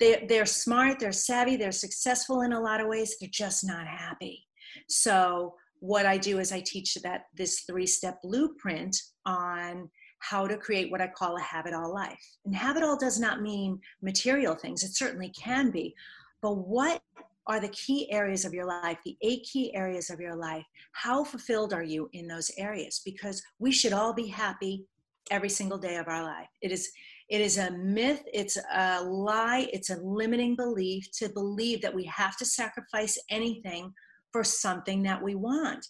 they, 0.00 0.26
they're 0.28 0.46
smart, 0.46 0.98
they're 0.98 1.12
savvy, 1.12 1.56
they're 1.56 1.72
successful 1.72 2.40
in 2.42 2.52
a 2.52 2.60
lot 2.60 2.80
of 2.80 2.88
ways, 2.88 3.16
they're 3.20 3.30
just 3.32 3.64
not 3.64 3.86
happy. 3.86 4.44
So 4.88 5.54
what 5.78 6.04
I 6.04 6.18
do 6.18 6.40
is 6.40 6.50
I 6.50 6.60
teach 6.60 6.94
that 7.02 7.26
this 7.36 7.60
three-step 7.60 8.18
blueprint 8.22 8.96
on 9.26 9.88
how 10.18 10.46
to 10.46 10.56
create 10.56 10.90
what 10.90 11.00
I 11.00 11.08
call 11.08 11.36
a 11.36 11.40
habit 11.40 11.74
all 11.74 11.92
life. 11.92 12.24
And 12.44 12.54
habit 12.54 12.82
all 12.82 12.96
does 12.96 13.20
not 13.20 13.42
mean 13.42 13.78
material 14.02 14.54
things. 14.54 14.82
It 14.82 14.94
certainly 14.94 15.30
can 15.30 15.70
be. 15.70 15.94
But 16.40 16.54
what 16.54 17.02
are 17.46 17.60
the 17.60 17.68
key 17.68 18.10
areas 18.10 18.44
of 18.44 18.54
your 18.54 18.64
life, 18.64 18.98
the 19.04 19.16
eight 19.22 19.46
key 19.50 19.74
areas 19.74 20.10
of 20.10 20.20
your 20.20 20.34
life? 20.34 20.64
How 20.92 21.24
fulfilled 21.24 21.74
are 21.74 21.82
you 21.82 22.08
in 22.12 22.26
those 22.26 22.50
areas? 22.56 23.02
Because 23.04 23.42
we 23.58 23.70
should 23.70 23.92
all 23.92 24.14
be 24.14 24.26
happy 24.26 24.86
every 25.30 25.48
single 25.48 25.78
day 25.78 25.96
of 25.96 26.08
our 26.08 26.22
life. 26.22 26.48
It 26.62 26.72
is 26.72 26.90
it 27.30 27.40
is 27.40 27.56
a 27.56 27.70
myth, 27.70 28.22
it's 28.32 28.58
a 28.74 29.02
lie, 29.02 29.66
it's 29.72 29.88
a 29.88 29.96
limiting 29.96 30.56
belief 30.56 31.10
to 31.12 31.30
believe 31.30 31.80
that 31.80 31.94
we 31.94 32.04
have 32.04 32.36
to 32.36 32.44
sacrifice 32.44 33.18
anything 33.30 33.94
for 34.30 34.44
something 34.44 35.02
that 35.04 35.22
we 35.22 35.34
want. 35.34 35.86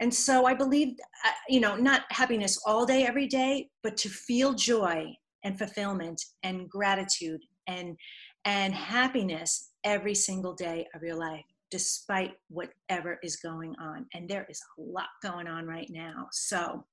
And 0.00 0.12
so 0.12 0.46
I 0.46 0.54
believe, 0.54 0.96
uh, 1.24 1.30
you 1.48 1.60
know, 1.60 1.76
not 1.76 2.02
happiness 2.10 2.58
all 2.66 2.84
day, 2.84 3.06
every 3.06 3.26
day, 3.26 3.70
but 3.82 3.96
to 3.98 4.08
feel 4.08 4.52
joy 4.54 5.14
and 5.44 5.58
fulfillment 5.58 6.22
and 6.42 6.68
gratitude 6.68 7.40
and 7.66 7.96
and 8.44 8.74
happiness 8.74 9.70
every 9.84 10.14
single 10.14 10.54
day 10.54 10.86
of 10.94 11.02
your 11.02 11.16
life 11.16 11.44
despite 11.70 12.34
whatever 12.48 13.18
is 13.22 13.36
going 13.36 13.74
on. 13.80 14.06
And 14.14 14.28
there 14.28 14.46
is 14.48 14.60
a 14.78 14.82
lot 14.82 15.08
going 15.22 15.48
on 15.48 15.66
right 15.66 15.88
now. 15.90 16.28
So 16.30 16.84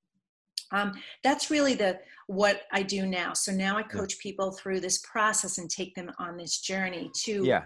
um, 0.71 0.93
that's 1.23 1.51
really 1.51 1.75
the 1.75 1.99
what 2.27 2.61
i 2.71 2.81
do 2.81 3.05
now. 3.05 3.33
So 3.33 3.51
now 3.51 3.77
i 3.77 3.83
coach 3.83 4.17
people 4.19 4.51
through 4.51 4.79
this 4.79 4.99
process 4.99 5.57
and 5.57 5.69
take 5.69 5.93
them 5.93 6.11
on 6.17 6.37
this 6.37 6.59
journey 6.59 7.11
to 7.23 7.43
yeah. 7.43 7.63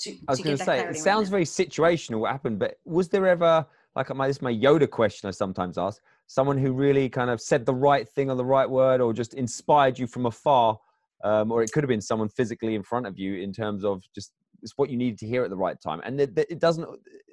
to, 0.00 0.10
i 0.28 0.32
was 0.32 0.40
going 0.40 0.56
to 0.56 0.64
say 0.64 0.80
it 0.80 0.96
sounds 0.96 1.28
very 1.28 1.44
situational 1.44 2.20
what 2.20 2.30
happened 2.30 2.58
but 2.58 2.78
was 2.84 3.08
there 3.08 3.26
ever 3.26 3.66
like 3.96 4.14
my 4.14 4.26
this 4.28 4.36
is 4.36 4.42
my 4.42 4.52
yoda 4.52 4.88
question 4.88 5.26
i 5.26 5.30
sometimes 5.30 5.78
ask 5.78 6.00
someone 6.26 6.58
who 6.58 6.72
really 6.72 7.08
kind 7.08 7.30
of 7.30 7.40
said 7.40 7.66
the 7.66 7.74
right 7.74 8.08
thing 8.08 8.30
or 8.30 8.36
the 8.36 8.44
right 8.44 8.68
word 8.68 9.00
or 9.00 9.12
just 9.12 9.34
inspired 9.34 9.98
you 9.98 10.06
from 10.06 10.26
afar 10.26 10.78
um, 11.24 11.50
or 11.50 11.62
it 11.62 11.72
could 11.72 11.82
have 11.82 11.88
been 11.88 12.00
someone 12.00 12.28
physically 12.28 12.74
in 12.74 12.82
front 12.82 13.06
of 13.06 13.18
you 13.18 13.36
in 13.36 13.52
terms 13.52 13.84
of 13.84 14.02
just 14.14 14.32
it's 14.62 14.74
what 14.76 14.90
you 14.90 14.96
needed 14.96 15.18
to 15.18 15.26
hear 15.26 15.42
at 15.42 15.50
the 15.50 15.56
right 15.56 15.80
time 15.80 16.00
and 16.04 16.20
it, 16.20 16.30
it 16.36 16.60
doesn't 16.60 16.86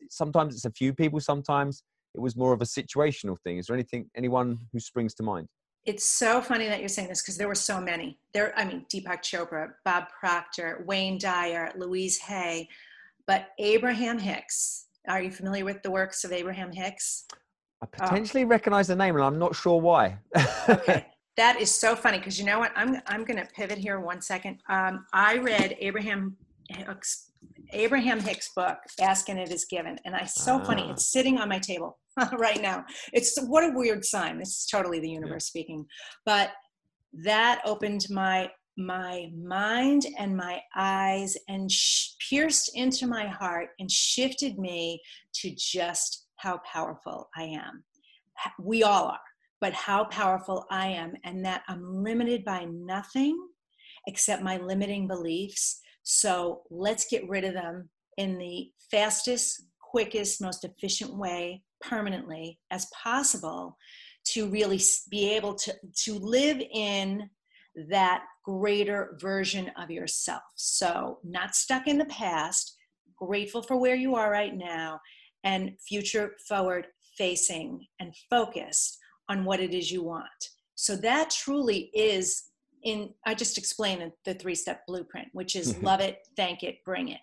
sometimes 0.09 0.55
it's 0.55 0.65
a 0.65 0.71
few 0.71 0.93
people 0.93 1.19
sometimes 1.19 1.83
it 2.15 2.19
was 2.19 2.35
more 2.35 2.53
of 2.53 2.61
a 2.61 2.65
situational 2.65 3.37
thing 3.43 3.57
is 3.57 3.67
there 3.67 3.75
anything 3.75 4.09
anyone 4.15 4.57
who 4.71 4.79
springs 4.79 5.13
to 5.13 5.23
mind 5.23 5.47
it's 5.85 6.05
so 6.05 6.39
funny 6.39 6.67
that 6.67 6.79
you're 6.79 6.87
saying 6.87 7.09
this 7.09 7.21
because 7.21 7.35
there 7.35 7.49
were 7.49 7.55
so 7.55 7.81
many. 7.81 8.17
There, 8.33 8.57
I 8.57 8.63
mean, 8.63 8.85
Deepak 8.89 9.21
Chopra, 9.21 9.71
Bob 9.83 10.05
Proctor, 10.17 10.85
Wayne 10.87 11.17
Dyer, 11.17 11.73
Louise 11.75 12.19
Hay, 12.19 12.69
but 13.27 13.49
Abraham 13.59 14.17
Hicks. 14.17 14.85
Are 15.07 15.21
you 15.21 15.31
familiar 15.31 15.65
with 15.65 15.81
the 15.83 15.91
works 15.91 16.23
of 16.23 16.31
Abraham 16.31 16.71
Hicks? 16.71 17.25
i 17.81 17.85
potentially 17.85 18.45
recognize 18.45 18.87
the 18.87 18.95
name 18.95 19.15
and 19.15 19.23
i'm 19.25 19.37
not 19.37 19.53
sure 19.53 19.81
why 19.81 20.17
Okay, 20.69 21.05
that 21.37 21.59
is 21.59 21.73
so 21.73 21.95
funny 21.95 22.17
because 22.17 22.39
you 22.39 22.45
know 22.45 22.59
what? 22.59 22.71
I'm 22.75 23.01
I'm 23.07 23.23
going 23.25 23.39
to 23.39 23.47
pivot 23.53 23.77
here 23.77 23.99
one 23.99 24.21
second. 24.21 24.59
Um, 24.69 25.05
I 25.13 25.37
read 25.37 25.75
Abraham 25.79 26.37
Hicks, 26.69 27.31
Abraham 27.71 28.19
Hicks' 28.19 28.49
book, 28.55 28.77
"Ask 29.01 29.29
and 29.29 29.39
It 29.39 29.51
Is 29.51 29.65
Given," 29.65 29.99
and 30.05 30.15
I 30.15 30.25
so 30.25 30.59
funny. 30.59 30.85
Ah. 30.87 30.91
It's 30.91 31.07
sitting 31.11 31.37
on 31.39 31.49
my 31.49 31.59
table 31.59 31.99
right 32.37 32.61
now. 32.61 32.85
It's 33.11 33.37
what 33.47 33.63
a 33.63 33.73
weird 33.75 34.05
sign. 34.05 34.37
This 34.37 34.49
is 34.49 34.67
totally 34.71 34.99
the 34.99 35.09
universe 35.09 35.45
speaking, 35.45 35.85
but 36.25 36.51
that 37.13 37.61
opened 37.65 38.05
my 38.09 38.49
my 38.77 39.31
mind 39.35 40.05
and 40.17 40.35
my 40.35 40.61
eyes 40.75 41.37
and 41.47 41.71
sh- 41.71 42.09
pierced 42.29 42.71
into 42.75 43.07
my 43.07 43.27
heart 43.27 43.69
and 43.79 43.89
shifted 43.89 44.57
me 44.57 45.01
to 45.35 45.53
just 45.55 46.25
how 46.37 46.59
powerful 46.71 47.29
I 47.35 47.43
am. 47.43 47.83
We 48.59 48.83
all 48.83 49.05
are, 49.05 49.19
but 49.61 49.73
how 49.73 50.05
powerful 50.05 50.65
I 50.71 50.87
am, 50.87 51.13
and 51.23 51.45
that 51.45 51.63
I'm 51.67 52.03
limited 52.03 52.43
by 52.43 52.65
nothing 52.65 53.37
except 54.07 54.43
my 54.43 54.57
limiting 54.57 55.07
beliefs. 55.07 55.79
So 56.03 56.63
let's 56.69 57.05
get 57.09 57.27
rid 57.29 57.45
of 57.45 57.53
them 57.53 57.89
in 58.17 58.37
the 58.37 58.69
fastest, 58.91 59.63
quickest, 59.79 60.41
most 60.41 60.65
efficient 60.65 61.15
way 61.15 61.63
permanently 61.81 62.59
as 62.71 62.87
possible 62.87 63.77
to 64.25 64.49
really 64.49 64.81
be 65.09 65.29
able 65.33 65.53
to, 65.53 65.73
to 66.03 66.13
live 66.15 66.61
in 66.73 67.29
that 67.89 68.25
greater 68.43 69.17
version 69.19 69.71
of 69.77 69.89
yourself. 69.89 70.43
So, 70.55 71.19
not 71.23 71.55
stuck 71.55 71.87
in 71.87 71.97
the 71.97 72.05
past, 72.05 72.75
grateful 73.15 73.61
for 73.61 73.77
where 73.77 73.95
you 73.95 74.15
are 74.15 74.29
right 74.31 74.55
now, 74.55 74.99
and 75.43 75.71
future 75.87 76.35
forward 76.47 76.87
facing 77.17 77.85
and 77.99 78.13
focused 78.29 78.97
on 79.29 79.45
what 79.45 79.59
it 79.59 79.73
is 79.73 79.91
you 79.91 80.03
want. 80.03 80.49
So, 80.75 80.95
that 80.97 81.29
truly 81.29 81.89
is 81.93 82.49
in, 82.83 83.13
I 83.25 83.33
just 83.33 83.57
explained 83.57 84.01
the- 84.01 84.33
the 84.33 84.37
three 84.37 84.55
step 84.55 84.85
blueprint, 84.85 85.29
which 85.33 85.55
is 85.55 85.77
love 85.81 86.01
it, 86.01 86.27
thank 86.35 86.63
it, 86.63 86.83
bring 86.83 87.09
it. 87.09 87.21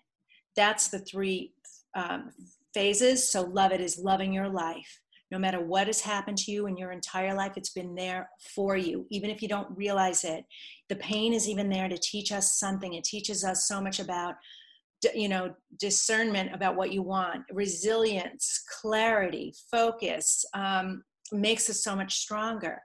That's 0.55 0.89
the 0.89 0.99
three 0.99 1.53
um, 1.93 2.31
phases. 2.73 3.29
So, 3.29 3.41
love 3.41 3.71
it 3.71 3.81
is 3.81 3.97
loving 3.97 4.33
your 4.33 4.49
life. 4.49 5.01
No 5.31 5.39
matter 5.39 5.63
what 5.63 5.87
has 5.87 6.01
happened 6.01 6.37
to 6.39 6.51
you 6.51 6.67
in 6.67 6.77
your 6.77 6.91
entire 6.91 7.33
life, 7.33 7.53
it's 7.55 7.71
been 7.71 7.95
there 7.95 8.29
for 8.53 8.75
you, 8.75 9.07
even 9.09 9.29
if 9.29 9.41
you 9.41 9.47
don't 9.47 9.75
realize 9.75 10.23
it. 10.23 10.43
The 10.89 10.97
pain 10.97 11.33
is 11.33 11.47
even 11.47 11.69
there 11.69 11.87
to 11.87 11.97
teach 11.97 12.31
us 12.31 12.59
something. 12.59 12.93
It 12.93 13.05
teaches 13.05 13.43
us 13.43 13.67
so 13.67 13.81
much 13.81 13.99
about, 13.99 14.35
you 15.15 15.29
know, 15.29 15.53
discernment 15.79 16.53
about 16.53 16.75
what 16.75 16.91
you 16.91 17.01
want, 17.01 17.43
resilience, 17.51 18.61
clarity, 18.81 19.53
focus, 19.71 20.43
um, 20.53 21.03
makes 21.31 21.69
us 21.69 21.81
so 21.83 21.95
much 21.95 22.15
stronger. 22.15 22.81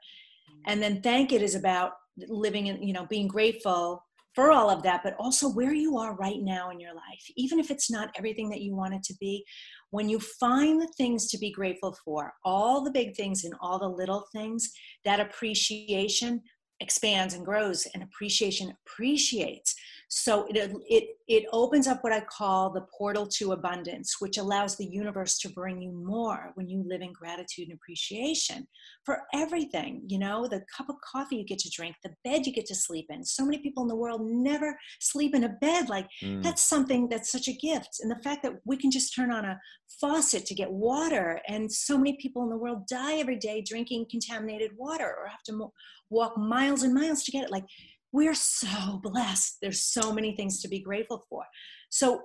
And 0.66 0.80
then 0.82 1.02
thank 1.02 1.32
it 1.32 1.42
is 1.42 1.56
about 1.56 1.92
living 2.28 2.68
in, 2.68 2.82
you 2.82 2.92
know, 2.92 3.06
being 3.06 3.28
grateful 3.28 4.02
for 4.34 4.52
all 4.52 4.68
of 4.68 4.82
that, 4.82 5.00
but 5.02 5.16
also 5.18 5.48
where 5.48 5.72
you 5.72 5.96
are 5.96 6.14
right 6.14 6.40
now 6.42 6.70
in 6.70 6.78
your 6.78 6.94
life. 6.94 7.24
Even 7.36 7.58
if 7.58 7.70
it's 7.70 7.90
not 7.90 8.10
everything 8.16 8.50
that 8.50 8.60
you 8.60 8.76
want 8.76 8.94
it 8.94 9.02
to 9.04 9.14
be, 9.18 9.44
when 9.90 10.08
you 10.08 10.18
find 10.18 10.80
the 10.80 10.92
things 10.96 11.28
to 11.28 11.38
be 11.38 11.52
grateful 11.52 11.96
for, 12.04 12.32
all 12.44 12.82
the 12.82 12.90
big 12.90 13.14
things 13.14 13.44
and 13.44 13.54
all 13.60 13.78
the 13.78 13.88
little 13.88 14.26
things, 14.32 14.70
that 15.04 15.20
appreciation 15.20 16.42
expands 16.80 17.34
and 17.34 17.44
grows 17.44 17.86
and 17.94 18.02
appreciation 18.02 18.72
appreciates 18.84 19.74
so 20.08 20.46
it, 20.48 20.72
it 20.88 21.04
it 21.28 21.44
opens 21.52 21.86
up 21.86 22.02
what 22.04 22.12
i 22.12 22.20
call 22.20 22.70
the 22.72 22.86
portal 22.96 23.26
to 23.26 23.52
abundance 23.52 24.16
which 24.20 24.38
allows 24.38 24.76
the 24.76 24.86
universe 24.86 25.38
to 25.38 25.48
bring 25.48 25.80
you 25.82 25.90
more 25.92 26.52
when 26.54 26.68
you 26.68 26.84
live 26.86 27.00
in 27.02 27.12
gratitude 27.12 27.68
and 27.68 27.76
appreciation 27.76 28.66
for 29.04 29.22
everything 29.34 30.02
you 30.06 30.18
know 30.18 30.46
the 30.46 30.62
cup 30.76 30.88
of 30.88 30.96
coffee 31.00 31.36
you 31.36 31.44
get 31.44 31.58
to 31.58 31.70
drink 31.70 31.96
the 32.04 32.10
bed 32.24 32.46
you 32.46 32.52
get 32.52 32.66
to 32.66 32.74
sleep 32.74 33.06
in. 33.10 33.24
So 33.24 33.44
many 33.44 33.58
people 33.58 33.82
in 33.82 33.88
the 33.88 33.96
world 33.96 34.22
never 34.24 34.78
sleep 35.00 35.34
in 35.34 35.44
a 35.44 35.48
bed. 35.60 35.88
Like 35.88 36.06
Mm. 36.22 36.42
that's 36.42 36.62
something 36.64 37.08
that's 37.08 37.30
such 37.30 37.48
a 37.48 37.52
gift. 37.52 37.98
And 38.00 38.10
the 38.10 38.22
fact 38.22 38.42
that 38.42 38.54
we 38.64 38.76
can 38.76 38.90
just 38.90 39.14
turn 39.14 39.30
on 39.30 39.44
a 39.44 39.58
faucet 40.00 40.46
to 40.46 40.54
get 40.54 40.70
water 40.70 41.40
and 41.48 41.70
so 41.70 41.98
many 41.98 42.16
people 42.16 42.42
in 42.42 42.48
the 42.48 42.56
world 42.56 42.86
die 42.86 43.16
every 43.18 43.36
day 43.36 43.60
drinking 43.60 44.06
contaminated 44.10 44.70
water 44.76 45.04
or 45.18 45.26
have 45.28 45.42
to 45.44 45.52
mo- 45.52 45.72
walk 46.10 46.36
miles 46.38 46.82
and 46.84 46.94
miles 46.94 47.22
to 47.24 47.32
get 47.32 47.44
it. 47.44 47.50
Like 47.50 47.64
we're 48.16 48.34
so 48.34 48.98
blessed. 49.02 49.58
There's 49.60 49.82
so 49.82 50.10
many 50.10 50.34
things 50.34 50.62
to 50.62 50.68
be 50.68 50.80
grateful 50.80 51.22
for. 51.28 51.44
So 51.90 52.22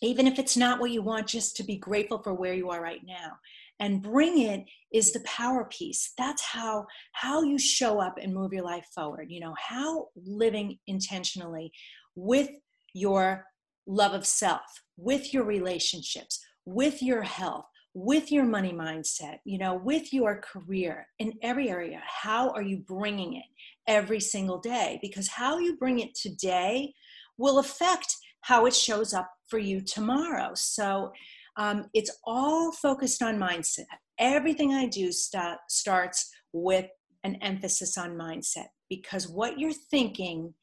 even 0.00 0.28
if 0.28 0.38
it's 0.38 0.56
not 0.56 0.78
what 0.78 0.92
you 0.92 1.02
want 1.02 1.26
just 1.26 1.56
to 1.56 1.64
be 1.64 1.76
grateful 1.76 2.22
for 2.22 2.34
where 2.34 2.54
you 2.54 2.70
are 2.70 2.80
right 2.80 3.00
now. 3.04 3.32
And 3.80 4.00
bring 4.00 4.40
it 4.40 4.64
is 4.92 5.12
the 5.12 5.20
power 5.20 5.68
piece. 5.70 6.12
That's 6.16 6.42
how 6.42 6.86
how 7.12 7.42
you 7.42 7.58
show 7.58 8.00
up 8.00 8.16
and 8.20 8.32
move 8.32 8.52
your 8.52 8.64
life 8.64 8.86
forward. 8.94 9.26
You 9.28 9.40
know 9.40 9.54
how 9.58 10.08
living 10.16 10.78
intentionally 10.86 11.72
with 12.14 12.50
your 12.94 13.44
love 13.86 14.14
of 14.14 14.24
self 14.24 14.82
with 14.96 15.32
your 15.32 15.44
relationships 15.44 16.44
with 16.64 17.02
your 17.02 17.22
health 17.22 17.64
with 17.94 18.30
your 18.30 18.44
money 18.44 18.72
mindset 18.72 19.38
you 19.46 19.56
know 19.56 19.74
with 19.74 20.12
your 20.12 20.40
career 20.40 21.06
in 21.18 21.32
every 21.42 21.70
area. 21.70 22.00
How 22.04 22.50
are 22.50 22.62
you 22.62 22.78
bringing 22.78 23.34
it 23.34 23.44
every 23.88 24.20
single 24.20 24.58
day 24.58 24.98
because 25.02 25.28
how 25.28 25.58
you 25.58 25.76
bring 25.76 25.98
it 25.98 26.14
today 26.14 26.92
will 27.36 27.58
affect 27.58 28.14
how 28.42 28.66
it 28.66 28.74
shows 28.74 29.12
up 29.12 29.28
for 29.48 29.58
you 29.58 29.80
tomorrow 29.80 30.50
so 30.54 31.10
um, 31.56 31.86
it's 31.94 32.16
all 32.24 32.70
focused 32.70 33.22
on 33.22 33.38
mindset 33.38 33.86
everything 34.18 34.72
i 34.72 34.86
do 34.86 35.10
sta- 35.10 35.56
starts 35.68 36.30
with 36.52 36.86
an 37.24 37.34
emphasis 37.36 37.98
on 37.98 38.16
mindset 38.16 38.66
because 38.88 39.28
what 39.28 39.58
you're 39.58 39.72
thinking 39.72 40.54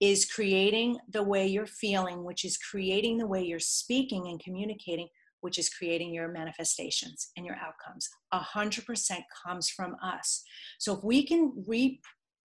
is 0.00 0.26
creating 0.26 0.96
the 1.10 1.22
way 1.22 1.46
you're 1.46 1.66
feeling 1.66 2.22
which 2.22 2.44
is 2.44 2.56
creating 2.58 3.18
the 3.18 3.26
way 3.26 3.42
you're 3.42 3.58
speaking 3.58 4.28
and 4.28 4.40
communicating 4.40 5.08
which 5.44 5.58
is 5.58 5.68
creating 5.68 6.14
your 6.14 6.26
manifestations 6.28 7.28
and 7.36 7.44
your 7.44 7.56
outcomes. 7.56 8.08
A 8.32 8.38
hundred 8.38 8.86
percent 8.86 9.22
comes 9.46 9.68
from 9.68 9.94
us. 10.02 10.42
So 10.78 10.96
if 10.96 11.04
we 11.04 11.26
can 11.26 11.52
re- 11.66 12.00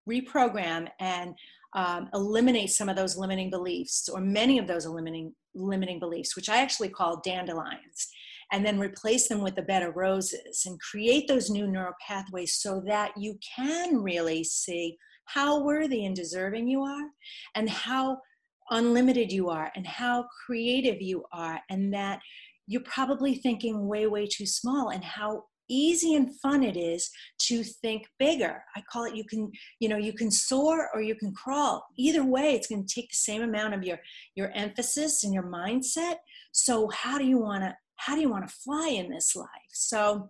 reprogram 0.09 0.87
and 0.99 1.35
um, 1.75 2.09
eliminate 2.13 2.69
some 2.69 2.87
of 2.87 2.95
those 2.95 3.17
limiting 3.17 3.49
beliefs 3.49 4.07
or 4.07 4.21
many 4.21 4.57
of 4.57 4.67
those 4.67 4.85
limiting 4.85 5.33
limiting 5.53 5.99
beliefs 5.99 6.35
which 6.35 6.49
i 6.49 6.57
actually 6.57 6.89
call 6.89 7.21
dandelions 7.21 8.09
and 8.51 8.65
then 8.65 8.79
replace 8.79 9.27
them 9.27 9.41
with 9.41 9.55
the 9.55 9.61
bed 9.61 9.83
of 9.83 9.95
roses 9.95 10.63
and 10.65 10.79
create 10.79 11.27
those 11.27 11.49
new 11.49 11.67
neural 11.67 11.93
pathways 12.05 12.55
so 12.55 12.81
that 12.85 13.11
you 13.17 13.37
can 13.55 14.01
really 14.01 14.43
see 14.43 14.97
how 15.25 15.63
worthy 15.63 16.05
and 16.05 16.15
deserving 16.15 16.67
you 16.67 16.81
are 16.81 17.09
and 17.55 17.69
how 17.69 18.17
unlimited 18.71 19.31
you 19.31 19.49
are 19.49 19.71
and 19.75 19.85
how 19.85 20.25
creative 20.45 21.01
you 21.01 21.23
are 21.31 21.59
and 21.69 21.93
that 21.93 22.19
you're 22.67 22.81
probably 22.81 23.35
thinking 23.35 23.87
way 23.87 24.07
way 24.07 24.27
too 24.27 24.45
small 24.45 24.89
and 24.89 25.03
how 25.03 25.43
easy 25.69 26.15
and 26.15 26.35
fun 26.39 26.63
it 26.63 26.77
is 26.77 27.09
to 27.39 27.63
think 27.63 28.07
bigger. 28.19 28.63
I 28.75 28.81
call 28.91 29.05
it 29.05 29.15
you 29.15 29.23
can 29.25 29.51
you 29.79 29.89
know 29.89 29.97
you 29.97 30.13
can 30.13 30.31
soar 30.31 30.89
or 30.93 31.01
you 31.01 31.15
can 31.15 31.33
crawl. 31.33 31.85
Either 31.97 32.23
way 32.23 32.53
it's 32.53 32.67
going 32.67 32.85
to 32.85 32.93
take 32.93 33.09
the 33.09 33.15
same 33.15 33.41
amount 33.41 33.73
of 33.73 33.83
your 33.83 33.99
your 34.35 34.51
emphasis 34.53 35.23
and 35.23 35.33
your 35.33 35.43
mindset. 35.43 36.15
So 36.51 36.89
how 36.89 37.17
do 37.17 37.25
you 37.25 37.39
want 37.39 37.63
to 37.63 37.75
how 37.97 38.15
do 38.15 38.21
you 38.21 38.29
want 38.29 38.47
to 38.47 38.53
fly 38.53 38.89
in 38.89 39.09
this 39.09 39.35
life? 39.35 39.47
So 39.71 40.29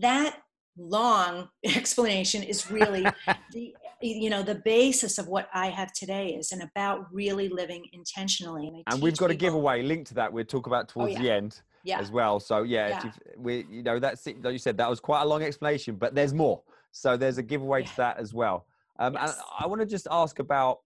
that 0.00 0.38
long 0.76 1.48
explanation 1.64 2.42
is 2.42 2.70
really 2.70 3.02
the 3.52 3.74
you 4.00 4.30
know 4.30 4.44
the 4.44 4.54
basis 4.54 5.18
of 5.18 5.26
what 5.26 5.48
i 5.52 5.66
have 5.66 5.92
today 5.92 6.28
is 6.28 6.52
and 6.52 6.62
about 6.62 7.12
really 7.12 7.48
living 7.48 7.84
intentionally. 7.92 8.68
And, 8.68 8.84
and 8.86 9.02
we've 9.02 9.16
got 9.16 9.30
people, 9.30 9.46
a 9.48 9.50
giveaway 9.50 9.82
link 9.82 10.06
to 10.08 10.14
that 10.14 10.32
we'll 10.32 10.44
talk 10.44 10.66
about 10.66 10.84
oh, 10.90 10.92
towards 10.92 11.16
oh, 11.16 11.16
yeah. 11.16 11.22
the 11.22 11.32
end 11.32 11.60
yeah. 11.84 11.98
as 11.98 12.10
well 12.10 12.40
so 12.40 12.62
yeah, 12.62 13.00
yeah. 13.04 13.12
we 13.36 13.64
you 13.70 13.82
know 13.82 13.98
that's 13.98 14.26
it 14.26 14.42
like 14.42 14.52
you 14.52 14.58
said 14.58 14.76
that 14.76 14.88
was 14.88 15.00
quite 15.00 15.22
a 15.22 15.24
long 15.24 15.42
explanation 15.42 15.96
but 15.96 16.14
there's 16.14 16.34
more 16.34 16.62
so 16.92 17.16
there's 17.16 17.38
a 17.38 17.42
giveaway 17.42 17.80
yeah. 17.80 17.86
to 17.86 17.96
that 17.96 18.18
as 18.18 18.34
well 18.34 18.66
um, 18.98 19.14
yes. 19.14 19.30
and 19.30 19.42
i 19.58 19.66
want 19.66 19.80
to 19.80 19.86
just 19.86 20.08
ask 20.10 20.38
about 20.38 20.78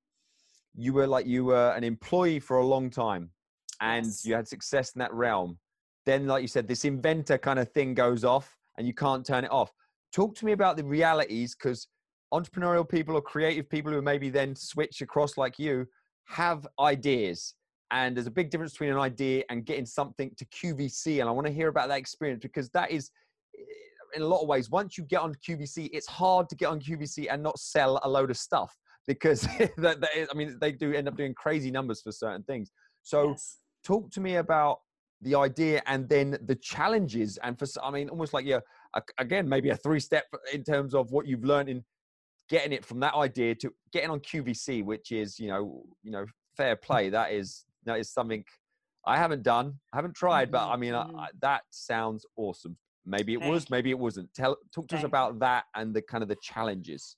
you 0.75 0.93
were 0.93 1.07
like 1.07 1.27
you 1.27 1.45
were 1.45 1.71
an 1.71 1.85
employee 1.85 2.41
for 2.41 2.59
a 2.59 2.65
long 2.65 2.91
time 2.91 3.31
and 3.81 4.07
yes. 4.07 4.25
you 4.25 4.35
had 4.35 4.47
success 4.47 4.93
in 4.95 4.99
that 4.99 5.13
realm 5.13 5.59
then 6.07 6.27
like 6.27 6.43
you 6.43 6.49
said 6.49 6.67
this 6.67 6.85
inventor 6.85 7.39
kind 7.39 7.59
of 7.59 7.71
thing 7.73 7.95
goes 7.95 8.25
off 8.25 8.57
and 8.79 8.87
you 8.87 8.95
can't 8.95 9.25
turn 9.25 9.45
it 9.45 9.51
off 9.51 9.73
talk 10.13 10.35
to 10.35 10.45
me 10.45 10.53
about 10.53 10.77
the 10.77 10.85
realities 10.85 11.55
because 11.55 11.89
entrepreneurial 12.33 12.89
people 12.89 13.17
or 13.17 13.23
creative 13.23 13.69
people 13.69 13.93
who 13.93 14.01
maybe 14.01 14.31
then 14.31 14.55
switch 14.57 15.03
across 15.03 15.37
like 15.37 15.59
you 15.59 15.87
have 16.27 16.67
ideas 16.81 17.55
and 17.93 18.17
there's 18.17 18.27
a 18.27 18.31
big 18.31 18.51
difference 18.51 18.73
between 18.73 18.91
an 18.91 18.99
idea 18.99 19.45
and 19.51 19.65
getting 19.65 19.87
something 19.87 20.31
to 20.37 20.45
qvc 20.47 21.21
and 21.21 21.29
i 21.29 21.33
want 21.33 21.47
to 21.47 21.53
hear 21.53 21.69
about 21.69 21.89
that 21.89 21.99
experience 21.99 22.41
because 22.43 22.69
that 22.71 22.91
is 22.91 23.11
eh, 23.57 23.63
in 24.17 24.23
a 24.23 24.27
lot 24.27 24.43
of 24.43 24.49
ways 24.49 24.71
once 24.71 24.99
you 24.99 25.05
get 25.05 25.21
on 25.21 25.35
qvc 25.47 25.89
it's 25.93 26.07
hard 26.07 26.49
to 26.49 26.57
get 26.57 26.67
on 26.67 26.81
qvc 26.81 27.27
and 27.31 27.43
not 27.43 27.59
sell 27.59 28.01
a 28.03 28.09
load 28.09 28.31
of 28.31 28.37
stuff 28.37 28.77
because 29.07 29.43
that, 29.77 30.01
that 30.01 30.11
is, 30.17 30.29
i 30.33 30.35
mean 30.35 30.57
they 30.61 30.73
do 30.73 30.93
end 30.93 31.07
up 31.07 31.17
doing 31.17 31.35
crazy 31.35 31.71
numbers 31.71 32.01
for 32.03 32.11
certain 32.11 32.43
things 32.43 32.73
so 33.03 33.31
yes. 33.31 33.59
talk 33.85 34.11
to 34.11 34.21
me 34.21 34.37
about 34.37 34.81
the 35.21 35.37
idea 35.37 35.81
and 35.87 36.09
then 36.09 36.37
the 36.47 36.57
challenges 36.57 37.39
and 37.45 37.57
for 37.57 37.67
i 37.83 37.91
mean 37.91 38.09
almost 38.09 38.35
like 38.35 38.45
you're 38.45 38.63
again 39.19 39.49
maybe 39.49 39.71
a 39.71 39.77
three 39.77 40.01
step 40.01 40.25
in 40.53 40.65
terms 40.65 40.95
of 40.95 41.13
what 41.13 41.27
you've 41.27 41.45
learned 41.45 41.69
in 41.69 41.85
getting 42.49 42.73
it 42.73 42.85
from 42.85 43.01
that 43.01 43.15
idea 43.15 43.55
to 43.55 43.73
getting 43.93 44.11
on 44.11 44.21
QVC, 44.21 44.85
which 44.85 45.11
is 45.11 45.39
you 45.39 45.49
know 45.49 45.85
you 46.03 46.11
know 46.11 46.27
fair 46.57 46.77
play. 46.77 47.09
That 47.09 47.33
is 47.33 47.65
that 47.85 47.99
is 47.99 48.11
something 48.11 48.45
I 49.07 49.17
haven't 49.17 49.43
done, 49.43 49.75
I 49.93 49.97
haven't 49.97 50.15
tried, 50.15 50.51
but 50.51 50.69
I 50.69 50.77
mean 50.77 50.93
mm-hmm. 50.93 51.17
I, 51.17 51.25
I, 51.25 51.29
that 51.41 51.63
sounds 51.71 52.25
awesome. 52.37 52.77
Maybe 53.05 53.33
it 53.33 53.41
was, 53.41 53.69
maybe 53.69 53.91
it 53.91 53.99
wasn't. 53.99 54.33
Tell 54.33 54.57
talk 54.73 54.87
to 54.89 54.97
us 54.97 55.03
about 55.03 55.41
that 55.41 55.65
and 55.75 55.93
the 55.93 56.03
kind 56.03 56.23
of 56.23 56.29
the 56.29 56.37
challenges 56.41 57.17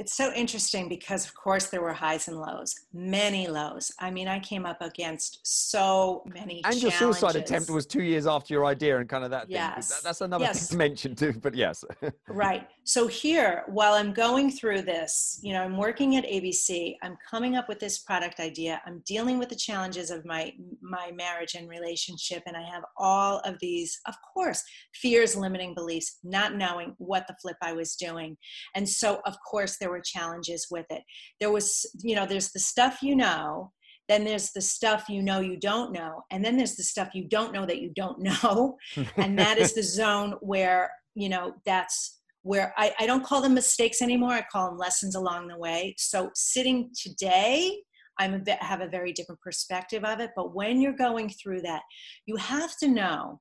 it's 0.00 0.14
so 0.14 0.32
interesting 0.32 0.88
because 0.88 1.26
of 1.26 1.34
course 1.34 1.66
there 1.66 1.82
were 1.82 1.92
highs 1.92 2.26
and 2.26 2.38
lows 2.38 2.74
many 2.92 3.46
lows. 3.46 3.92
I 4.00 4.10
mean 4.10 4.28
i 4.28 4.38
came 4.40 4.64
up 4.64 4.80
against 4.80 5.40
so 5.42 6.24
many 6.26 6.62
and 6.64 6.82
your 6.82 6.90
suicide 6.90 7.36
attempt 7.36 7.70
was 7.70 7.86
two 7.86 8.02
years 8.02 8.26
after 8.26 8.54
your 8.54 8.64
idea 8.64 8.98
and 8.98 9.08
kind 9.08 9.24
of 9.24 9.30
that 9.30 9.50
yes. 9.50 9.88
That, 9.88 10.02
that's 10.02 10.22
another 10.22 10.46
yes. 10.46 10.68
thing 10.68 10.74
to 10.74 10.76
mention 10.78 11.14
too 11.14 11.34
but 11.40 11.54
yes. 11.54 11.84
Right. 12.28 12.66
So 12.84 13.06
here 13.06 13.64
while 13.68 13.94
i'm 13.94 14.12
going 14.12 14.50
through 14.50 14.82
this 14.82 15.38
you 15.42 15.52
know 15.52 15.62
i'm 15.62 15.76
working 15.76 16.16
at 16.16 16.24
abc 16.24 16.96
i'm 17.02 17.16
coming 17.30 17.56
up 17.56 17.68
with 17.68 17.78
this 17.78 17.98
product 17.98 18.40
idea 18.40 18.80
i'm 18.86 19.02
dealing 19.06 19.38
with 19.38 19.48
the 19.48 19.54
challenges 19.56 20.10
of 20.10 20.24
my 20.24 20.52
my 20.80 21.12
marriage 21.14 21.54
and 21.54 21.68
relationship 21.68 22.42
and 22.46 22.56
i 22.56 22.62
have 22.62 22.82
all 22.96 23.40
of 23.40 23.56
these 23.60 24.00
of 24.06 24.14
course 24.32 24.62
fears 24.94 25.36
limiting 25.36 25.74
beliefs 25.74 26.18
not 26.24 26.56
knowing 26.56 26.94
what 26.98 27.26
the 27.28 27.36
flip 27.40 27.56
i 27.62 27.72
was 27.72 27.94
doing. 27.96 28.36
And 28.74 28.88
so 28.88 29.20
of 29.26 29.36
course 29.48 29.76
there 29.78 29.89
there 29.90 29.98
were 29.98 30.02
challenges 30.02 30.68
with 30.70 30.86
it. 30.90 31.02
There 31.40 31.50
was, 31.50 31.84
you 32.02 32.14
know, 32.14 32.26
there's 32.26 32.52
the 32.52 32.60
stuff 32.60 33.02
you 33.02 33.16
know, 33.16 33.72
then 34.08 34.24
there's 34.24 34.50
the 34.52 34.60
stuff 34.60 35.08
you 35.08 35.22
know 35.22 35.40
you 35.40 35.56
don't 35.56 35.92
know, 35.92 36.22
and 36.30 36.44
then 36.44 36.56
there's 36.56 36.76
the 36.76 36.82
stuff 36.82 37.10
you 37.14 37.28
don't 37.28 37.52
know 37.52 37.66
that 37.66 37.80
you 37.80 37.90
don't 37.94 38.20
know. 38.20 38.76
and 39.16 39.38
that 39.38 39.58
is 39.58 39.74
the 39.74 39.82
zone 39.82 40.34
where, 40.40 40.90
you 41.14 41.28
know, 41.28 41.54
that's 41.64 42.20
where 42.42 42.72
I, 42.76 42.94
I 43.00 43.06
don't 43.06 43.24
call 43.24 43.40
them 43.40 43.54
mistakes 43.54 44.00
anymore. 44.00 44.32
I 44.32 44.44
call 44.50 44.70
them 44.70 44.78
lessons 44.78 45.14
along 45.14 45.48
the 45.48 45.58
way. 45.58 45.94
So 45.98 46.30
sitting 46.34 46.90
today, 47.00 47.76
I'm 48.18 48.34
a 48.34 48.38
bit, 48.38 48.62
have 48.62 48.80
a 48.80 48.88
very 48.88 49.12
different 49.12 49.40
perspective 49.40 50.04
of 50.04 50.20
it. 50.20 50.30
But 50.36 50.54
when 50.54 50.80
you're 50.80 50.96
going 50.96 51.28
through 51.30 51.62
that, 51.62 51.82
you 52.26 52.36
have 52.36 52.76
to 52.78 52.88
know 52.88 53.40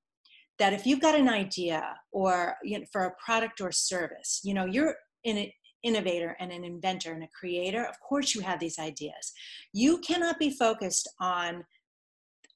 that 0.57 0.73
if 0.73 0.85
you've 0.85 1.01
got 1.01 1.15
an 1.15 1.29
idea 1.29 1.95
or 2.11 2.55
you 2.63 2.79
know, 2.79 2.85
for 2.91 3.05
a 3.05 3.15
product 3.23 3.61
or 3.61 3.71
service, 3.71 4.41
you 4.43 4.53
know, 4.53 4.65
you're 4.65 4.95
in 5.23 5.37
it 5.37 5.51
innovator 5.83 6.35
and 6.39 6.51
an 6.51 6.63
inventor 6.63 7.13
and 7.13 7.23
a 7.23 7.29
creator 7.39 7.83
of 7.85 7.99
course 7.99 8.35
you 8.35 8.41
have 8.41 8.59
these 8.59 8.79
ideas. 8.79 9.33
You 9.73 9.99
cannot 9.99 10.39
be 10.39 10.51
focused 10.51 11.07
on 11.19 11.63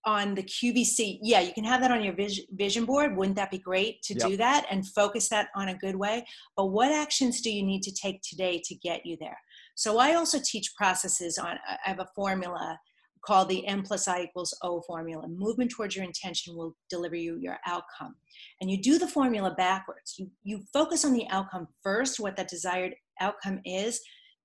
on 0.06 0.36
the 0.36 0.44
qvc 0.44 1.20
yeah 1.22 1.40
you 1.40 1.54
can 1.54 1.64
have 1.64 1.80
that 1.80 1.92
on 1.92 2.04
your 2.04 2.16
vision 2.52 2.84
board. 2.86 3.16
Wouldn't 3.16 3.38
that 3.38 3.52
be 3.52 3.58
great 3.58 4.02
to 4.04 4.14
yep. 4.14 4.28
do 4.28 4.38
that 4.38 4.66
and 4.70 4.86
focus 4.86 5.30
that 5.30 5.48
on 5.56 5.70
a 5.70 5.78
good 5.78 5.96
way? 5.96 6.26
But 6.58 6.68
what 6.68 6.92
actions 6.92 7.42
do 7.42 7.50
you 7.50 7.64
need 7.64 7.84
to 7.84 7.94
take 7.94 8.22
today 8.22 8.62
to 8.66 8.76
get 8.76 9.06
you 9.06 9.16
there? 9.20 9.38
So 9.76 9.98
i 10.00 10.16
also 10.16 10.40
teach 10.44 10.76
processes 10.76 11.38
on 11.38 11.58
i 11.68 11.78
have 11.84 12.00
a 12.00 12.10
formula 12.16 12.78
called 13.26 13.50
the 13.50 13.66
M 13.68 13.84
plus 13.84 14.08
I 14.08 14.24
equals 14.24 14.58
O 14.64 14.82
formula. 14.82 15.28
Movement 15.28 15.72
towards 15.72 15.96
your 15.96 16.06
intention 16.06 16.56
will 16.56 16.76
deliver 16.90 17.16
you 17.16 17.38
your 17.40 17.58
outcome. 17.66 18.16
And 18.62 18.70
you 18.70 18.82
do 18.82 19.00
the 19.00 19.08
formula 19.08 19.54
backwards. 19.58 20.16
You, 20.18 20.30
you 20.44 20.64
focus 20.74 21.06
on 21.06 21.14
the 21.14 21.28
outcome 21.30 21.68
first, 21.82 22.20
what 22.20 22.36
that 22.36 22.50
desired 22.50 22.96
outcome 23.22 23.60
is. 23.66 24.02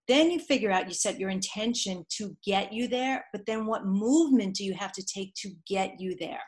Then 0.07 0.31
you 0.31 0.38
figure 0.38 0.71
out, 0.71 0.88
you 0.88 0.95
set 0.95 1.19
your 1.19 1.29
intention 1.29 2.07
to 2.17 2.35
get 2.45 2.73
you 2.73 2.88
there, 2.88 3.27
but 3.33 3.45
then 3.47 3.67
what 3.67 3.85
movement 3.85 4.57
do 4.57 4.64
you 4.64 4.75
have 4.75 4.93
to 4.93 5.03
take 5.05 5.35
to 5.35 5.51
get 5.67 6.01
you 6.01 6.17
there? 6.19 6.41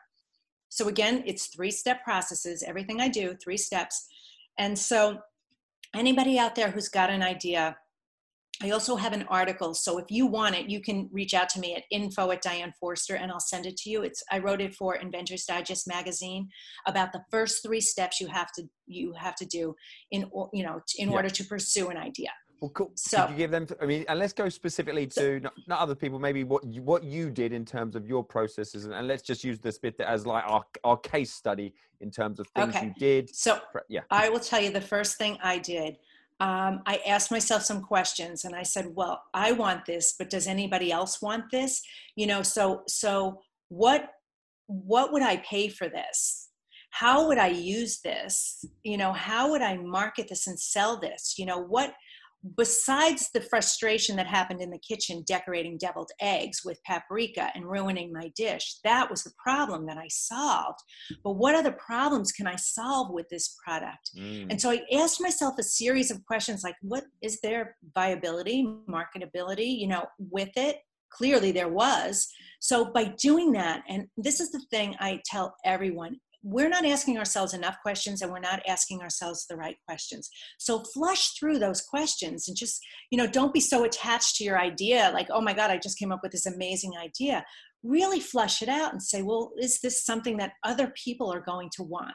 So 0.70 0.88
again, 0.88 1.22
it's 1.26 1.48
three 1.48 1.70
step 1.70 2.02
processes. 2.02 2.62
Everything 2.62 3.00
I 3.00 3.08
do, 3.08 3.36
three 3.42 3.56
steps. 3.56 4.06
And 4.56 4.78
so 4.78 5.18
anybody 5.94 6.38
out 6.38 6.54
there 6.54 6.70
who's 6.70 6.88
got 6.88 7.10
an 7.10 7.22
idea, 7.22 7.76
I 8.62 8.70
also 8.70 8.96
have 8.96 9.12
an 9.12 9.24
article. 9.28 9.72
So 9.74 9.98
if 9.98 10.06
you 10.10 10.26
want 10.26 10.54
it, 10.54 10.68
you 10.68 10.80
can 10.80 11.08
reach 11.12 11.32
out 11.32 11.48
to 11.50 11.60
me 11.60 11.74
at 11.74 11.84
info 11.90 12.30
at 12.30 12.42
Diane 12.42 12.74
Forster 12.78 13.16
and 13.16 13.32
I'll 13.32 13.40
send 13.40 13.64
it 13.64 13.76
to 13.78 13.90
you. 13.90 14.02
It's 14.02 14.22
I 14.30 14.38
wrote 14.38 14.60
it 14.60 14.74
for 14.74 14.96
Inventors 14.96 15.44
Digest 15.44 15.88
magazine 15.88 16.48
about 16.86 17.12
the 17.12 17.22
first 17.30 17.62
three 17.62 17.80
steps 17.80 18.20
you 18.20 18.26
have 18.26 18.52
to 18.52 18.64
you 18.86 19.14
have 19.14 19.36
to 19.36 19.46
do 19.46 19.74
in 20.10 20.30
you 20.52 20.64
know 20.64 20.80
in 20.98 21.08
yeah. 21.08 21.14
order 21.14 21.30
to 21.30 21.44
pursue 21.44 21.88
an 21.88 21.96
idea. 21.96 22.30
Well, 22.60 22.70
cool. 22.70 22.92
So, 22.94 23.22
Could 23.22 23.30
you 23.30 23.36
give 23.38 23.50
them? 23.50 23.66
I 23.80 23.86
mean, 23.86 24.04
and 24.06 24.18
let's 24.18 24.34
go 24.34 24.50
specifically 24.50 25.06
to 25.06 25.12
so, 25.12 25.38
not, 25.38 25.54
not, 25.66 25.80
other 25.80 25.94
people. 25.94 26.18
Maybe 26.18 26.44
what 26.44 26.62
you, 26.64 26.82
what 26.82 27.02
you 27.02 27.30
did 27.30 27.54
in 27.54 27.64
terms 27.64 27.96
of 27.96 28.06
your 28.06 28.22
processes, 28.22 28.84
and, 28.84 28.92
and 28.92 29.08
let's 29.08 29.22
just 29.22 29.42
use 29.42 29.58
this 29.58 29.78
bit 29.78 29.98
as 30.00 30.26
like 30.26 30.44
our 30.46 30.62
our 30.84 30.98
case 30.98 31.32
study 31.32 31.72
in 32.00 32.10
terms 32.10 32.38
of 32.38 32.46
things 32.48 32.76
okay. 32.76 32.86
you 32.86 32.94
did. 32.98 33.34
So, 33.34 33.60
yeah, 33.88 34.00
I 34.10 34.28
will 34.28 34.40
tell 34.40 34.60
you 34.60 34.70
the 34.70 34.80
first 34.80 35.16
thing 35.16 35.38
I 35.42 35.58
did 35.58 35.96
um, 36.40 36.80
I 36.86 37.00
asked 37.06 37.30
myself 37.30 37.62
some 37.62 37.82
questions 37.82 38.44
and 38.46 38.54
I 38.54 38.62
said, 38.62 38.86
well, 38.94 39.22
I 39.34 39.52
want 39.52 39.84
this, 39.84 40.14
but 40.18 40.30
does 40.30 40.46
anybody 40.46 40.90
else 40.90 41.20
want 41.20 41.44
this? 41.52 41.82
You 42.16 42.26
know, 42.26 42.42
so, 42.42 42.82
so 42.88 43.40
what, 43.68 44.08
what 44.66 45.12
would 45.12 45.22
I 45.22 45.36
pay 45.38 45.68
for 45.68 45.88
this? 45.88 46.48
How 46.90 47.28
would 47.28 47.38
I 47.38 47.48
use 47.48 48.00
this? 48.00 48.64
You 48.82 48.96
know, 48.96 49.12
how 49.12 49.50
would 49.50 49.62
I 49.62 49.76
market 49.76 50.28
this 50.28 50.46
and 50.46 50.58
sell 50.58 50.98
this? 50.98 51.34
You 51.38 51.44
know, 51.44 51.58
what, 51.58 51.92
besides 52.56 53.30
the 53.32 53.40
frustration 53.40 54.16
that 54.16 54.26
happened 54.26 54.60
in 54.60 54.70
the 54.70 54.78
kitchen 54.78 55.22
decorating 55.26 55.76
deviled 55.78 56.10
eggs 56.20 56.60
with 56.64 56.82
paprika 56.84 57.50
and 57.54 57.66
ruining 57.66 58.12
my 58.12 58.30
dish, 58.36 58.78
that 58.84 59.10
was 59.10 59.22
the 59.22 59.32
problem 59.42 59.86
that 59.86 59.98
I 59.98 60.08
solved. 60.08 60.80
But 61.22 61.32
what 61.32 61.54
other 61.54 61.72
problems 61.72 62.32
can 62.32 62.46
I 62.46 62.56
solve 62.56 63.12
with 63.12 63.28
this 63.28 63.56
product? 63.62 64.10
Mm. 64.18 64.48
And 64.50 64.60
so 64.60 64.70
I 64.70 64.80
asked 64.92 65.20
myself 65.20 65.54
a 65.58 65.62
series 65.62 66.10
of 66.10 66.24
questions 66.24 66.62
like, 66.64 66.76
what 66.82 67.04
is 67.22 67.40
there 67.42 67.76
viability, 67.94 68.66
marketability, 68.88 69.78
you 69.78 69.88
know, 69.88 70.06
with 70.18 70.50
it? 70.56 70.78
Clearly 71.12 71.52
there 71.52 71.68
was. 71.68 72.28
So 72.60 72.92
by 72.92 73.12
doing 73.20 73.52
that, 73.52 73.82
and 73.88 74.06
this 74.16 74.40
is 74.40 74.50
the 74.52 74.64
thing 74.70 74.94
I 75.00 75.20
tell 75.26 75.54
everyone 75.64 76.16
we're 76.42 76.68
not 76.68 76.86
asking 76.86 77.18
ourselves 77.18 77.52
enough 77.52 77.76
questions 77.82 78.22
and 78.22 78.30
we're 78.30 78.40
not 78.40 78.62
asking 78.66 79.02
ourselves 79.02 79.46
the 79.46 79.56
right 79.56 79.76
questions. 79.86 80.30
So 80.58 80.82
flush 80.94 81.32
through 81.38 81.58
those 81.58 81.82
questions 81.82 82.48
and 82.48 82.56
just 82.56 82.80
you 83.10 83.18
know 83.18 83.26
don't 83.26 83.52
be 83.52 83.60
so 83.60 83.84
attached 83.84 84.36
to 84.36 84.44
your 84.44 84.58
idea 84.58 85.10
like 85.12 85.28
oh 85.30 85.40
my 85.40 85.52
god 85.52 85.70
i 85.70 85.76
just 85.76 85.98
came 85.98 86.12
up 86.12 86.20
with 86.22 86.32
this 86.32 86.46
amazing 86.46 86.92
idea. 87.00 87.44
Really 87.82 88.20
flush 88.20 88.62
it 88.62 88.68
out 88.68 88.92
and 88.92 89.02
say 89.02 89.22
well 89.22 89.52
is 89.58 89.80
this 89.80 90.04
something 90.04 90.36
that 90.38 90.52
other 90.64 90.92
people 91.02 91.32
are 91.32 91.40
going 91.40 91.68
to 91.76 91.82
want? 91.82 92.14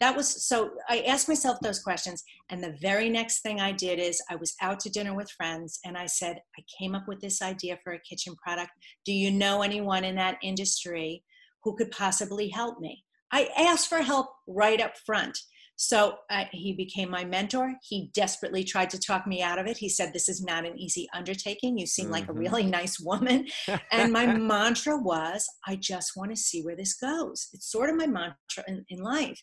That 0.00 0.14
was 0.14 0.46
so 0.46 0.70
i 0.88 1.00
asked 1.00 1.28
myself 1.28 1.58
those 1.60 1.80
questions 1.80 2.22
and 2.50 2.62
the 2.62 2.76
very 2.82 3.08
next 3.08 3.40
thing 3.40 3.60
i 3.60 3.72
did 3.72 3.98
is 3.98 4.22
i 4.30 4.36
was 4.36 4.54
out 4.60 4.78
to 4.80 4.90
dinner 4.90 5.14
with 5.14 5.30
friends 5.30 5.80
and 5.84 5.96
i 5.96 6.06
said 6.06 6.38
i 6.58 6.62
came 6.78 6.94
up 6.94 7.04
with 7.08 7.20
this 7.20 7.40
idea 7.42 7.78
for 7.82 7.94
a 7.94 8.00
kitchen 8.00 8.36
product. 8.36 8.70
Do 9.06 9.12
you 9.12 9.30
know 9.30 9.62
anyone 9.62 10.04
in 10.04 10.16
that 10.16 10.38
industry 10.42 11.24
who 11.64 11.74
could 11.76 11.90
possibly 11.90 12.48
help 12.50 12.78
me 12.78 13.04
I 13.32 13.48
asked 13.56 13.88
for 13.88 13.98
help 13.98 14.28
right 14.46 14.80
up 14.80 14.96
front. 15.04 15.38
So 15.80 16.16
uh, 16.28 16.44
he 16.50 16.72
became 16.72 17.08
my 17.08 17.24
mentor. 17.24 17.72
He 17.88 18.10
desperately 18.12 18.64
tried 18.64 18.90
to 18.90 18.98
talk 18.98 19.28
me 19.28 19.42
out 19.42 19.60
of 19.60 19.68
it. 19.68 19.76
He 19.76 19.88
said, 19.88 20.12
This 20.12 20.28
is 20.28 20.42
not 20.42 20.66
an 20.66 20.76
easy 20.76 21.06
undertaking. 21.14 21.78
You 21.78 21.86
seem 21.86 22.06
mm-hmm. 22.06 22.14
like 22.14 22.24
a 22.24 22.32
mm-hmm. 22.32 22.40
really 22.40 22.64
nice 22.64 22.98
woman. 22.98 23.46
and 23.92 24.12
my 24.12 24.26
mantra 24.36 24.98
was, 24.98 25.46
I 25.68 25.76
just 25.76 26.16
want 26.16 26.32
to 26.32 26.36
see 26.36 26.62
where 26.62 26.74
this 26.74 26.94
goes. 26.94 27.48
It's 27.52 27.70
sort 27.70 27.90
of 27.90 27.96
my 27.96 28.06
mantra 28.06 28.64
in, 28.66 28.84
in 28.88 28.98
life. 28.98 29.40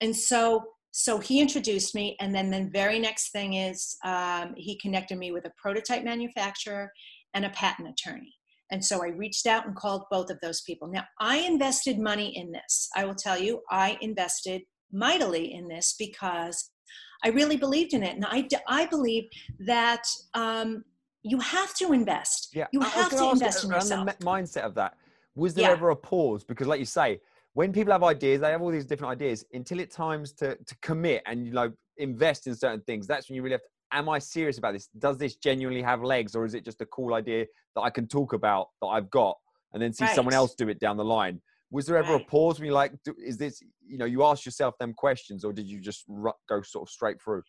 And 0.00 0.16
so, 0.16 0.64
so 0.92 1.18
he 1.18 1.42
introduced 1.42 1.94
me. 1.94 2.16
And 2.20 2.34
then 2.34 2.50
the 2.50 2.70
very 2.72 2.98
next 2.98 3.32
thing 3.32 3.52
is 3.52 3.96
um, 4.02 4.54
he 4.56 4.78
connected 4.78 5.18
me 5.18 5.30
with 5.30 5.44
a 5.44 5.52
prototype 5.58 6.04
manufacturer 6.04 6.90
and 7.34 7.44
a 7.44 7.50
patent 7.50 7.90
attorney. 7.90 8.32
And 8.70 8.84
so 8.84 9.04
I 9.04 9.08
reached 9.08 9.46
out 9.46 9.66
and 9.66 9.76
called 9.76 10.04
both 10.10 10.30
of 10.30 10.38
those 10.40 10.62
people. 10.62 10.88
Now, 10.88 11.04
I 11.20 11.38
invested 11.38 11.98
money 11.98 12.36
in 12.36 12.52
this. 12.52 12.88
I 12.96 13.04
will 13.04 13.14
tell 13.14 13.38
you, 13.38 13.60
I 13.70 13.96
invested 14.00 14.62
mightily 14.92 15.54
in 15.54 15.68
this 15.68 15.94
because 15.98 16.70
I 17.24 17.28
really 17.28 17.56
believed 17.56 17.94
in 17.94 18.02
it. 18.02 18.16
And 18.16 18.24
I, 18.26 18.48
I 18.68 18.86
believe 18.86 19.24
that 19.60 20.02
um, 20.34 20.84
you 21.22 21.38
have 21.40 21.74
to 21.74 21.92
invest. 21.92 22.50
Yeah. 22.54 22.66
You 22.72 22.80
have 22.80 23.10
to 23.10 23.30
invest 23.30 23.64
in 23.64 23.70
yourself. 23.70 24.06
the 24.06 24.24
mindset 24.24 24.62
of 24.62 24.74
that. 24.74 24.94
Was 25.34 25.54
there 25.54 25.66
yeah. 25.66 25.72
ever 25.72 25.90
a 25.90 25.96
pause? 25.96 26.44
Because, 26.44 26.66
like 26.66 26.80
you 26.80 26.86
say, 26.86 27.20
when 27.52 27.72
people 27.72 27.92
have 27.92 28.02
ideas, 28.04 28.40
they 28.40 28.50
have 28.50 28.62
all 28.62 28.70
these 28.70 28.86
different 28.86 29.12
ideas 29.12 29.44
until 29.52 29.80
it 29.80 29.90
times 29.90 30.32
to, 30.32 30.56
to 30.56 30.76
commit 30.82 31.22
and 31.26 31.46
you 31.46 31.52
know 31.52 31.72
invest 31.98 32.46
in 32.46 32.54
certain 32.54 32.80
things. 32.82 33.06
That's 33.06 33.28
when 33.28 33.36
you 33.36 33.42
really 33.42 33.54
have 33.54 33.62
to 33.62 33.68
am 33.92 34.08
I 34.08 34.18
serious 34.18 34.58
about 34.58 34.72
this? 34.72 34.88
Does 34.98 35.18
this 35.18 35.36
genuinely 35.36 35.82
have 35.82 36.02
legs, 36.02 36.34
or 36.34 36.44
is 36.44 36.54
it 36.54 36.64
just 36.64 36.80
a 36.80 36.86
cool 36.86 37.14
idea 37.14 37.46
that 37.74 37.82
I 37.82 37.90
can 37.90 38.06
talk 38.06 38.32
about 38.32 38.68
that 38.80 38.88
I've 38.88 39.10
got, 39.10 39.36
and 39.72 39.82
then 39.82 39.92
see 39.92 40.04
right. 40.04 40.14
someone 40.14 40.34
else 40.34 40.54
do 40.54 40.68
it 40.68 40.80
down 40.80 40.96
the 40.96 41.04
line? 41.04 41.40
Was 41.70 41.86
there 41.86 41.96
ever 41.96 42.14
right. 42.14 42.22
a 42.22 42.24
pause 42.26 42.58
when 42.58 42.66
you 42.66 42.72
like, 42.72 42.92
is 43.18 43.36
this, 43.36 43.60
you 43.84 43.98
know, 43.98 44.04
you 44.04 44.22
ask 44.24 44.44
yourself 44.46 44.74
them 44.78 44.94
questions, 44.94 45.44
or 45.44 45.52
did 45.52 45.66
you 45.66 45.80
just 45.80 46.04
go 46.48 46.62
sort 46.62 46.88
of 46.88 46.90
straight 46.90 47.20
through? 47.20 47.42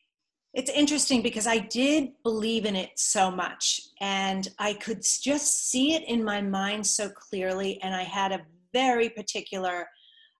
It's 0.53 0.71
interesting 0.71 1.21
because 1.21 1.45
I 1.45 1.59
did 1.59 2.09
believe 2.23 2.65
in 2.65 2.75
it 2.75 2.91
so 2.95 3.29
much, 3.29 3.79
and 4.01 4.47
I 4.57 4.73
could 4.73 5.03
just 5.03 5.69
see 5.69 5.93
it 5.93 6.03
in 6.07 6.23
my 6.23 6.41
mind 6.41 6.87
so 6.87 7.09
clearly, 7.09 7.79
and 7.83 7.93
I 7.95 8.03
had 8.03 8.31
a 8.31 8.41
very 8.73 9.09
particular 9.09 9.87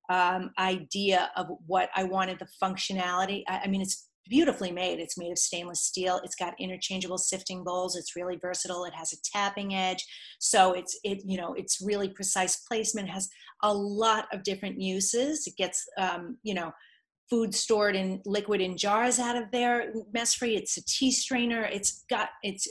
um, 0.10 0.52
idea 0.58 1.30
of 1.36 1.48
what 1.68 1.90
I 1.96 2.04
wanted 2.06 2.40
the 2.40 2.48
functionality. 2.62 3.44
I, 3.48 3.62
I 3.66 3.68
mean, 3.68 3.82
it's 3.82 4.08
beautifully 4.30 4.72
made. 4.72 5.00
It's 5.00 5.18
made 5.18 5.32
of 5.32 5.38
stainless 5.38 5.82
steel. 5.82 6.22
It's 6.24 6.36
got 6.36 6.60
interchangeable 6.60 7.18
sifting 7.18 7.64
bowls. 7.64 7.96
It's 7.96 8.16
really 8.16 8.38
versatile. 8.38 8.86
It 8.86 8.94
has 8.94 9.14
a 9.14 9.22
tapping 9.24 9.76
edge. 9.76 10.06
So 10.40 10.74
it's 10.74 11.00
it 11.04 11.20
you 11.26 11.38
know 11.38 11.54
it's 11.54 11.82
really 11.82 12.10
precise 12.10 12.58
placement. 12.58 13.10
Has 13.10 13.30
a 13.64 13.74
lot 13.74 14.28
of 14.34 14.44
different 14.44 14.80
uses. 14.82 15.48
It 15.48 15.56
gets 15.58 15.86
um, 15.98 16.38
you 16.44 16.54
know 16.54 16.72
food 17.30 17.54
stored 17.54 17.96
in 17.96 18.22
liquid 18.26 18.62
in 18.62 18.78
jars 18.78 19.20
out 19.20 19.36
of 19.36 19.44
there 19.52 19.92
mess 20.14 20.34
free 20.34 20.56
it's 20.56 20.78
a 20.78 20.86
tea 20.86 21.12
strainer 21.12 21.64
it's 21.64 22.06
got 22.10 22.30
it's 22.42 22.68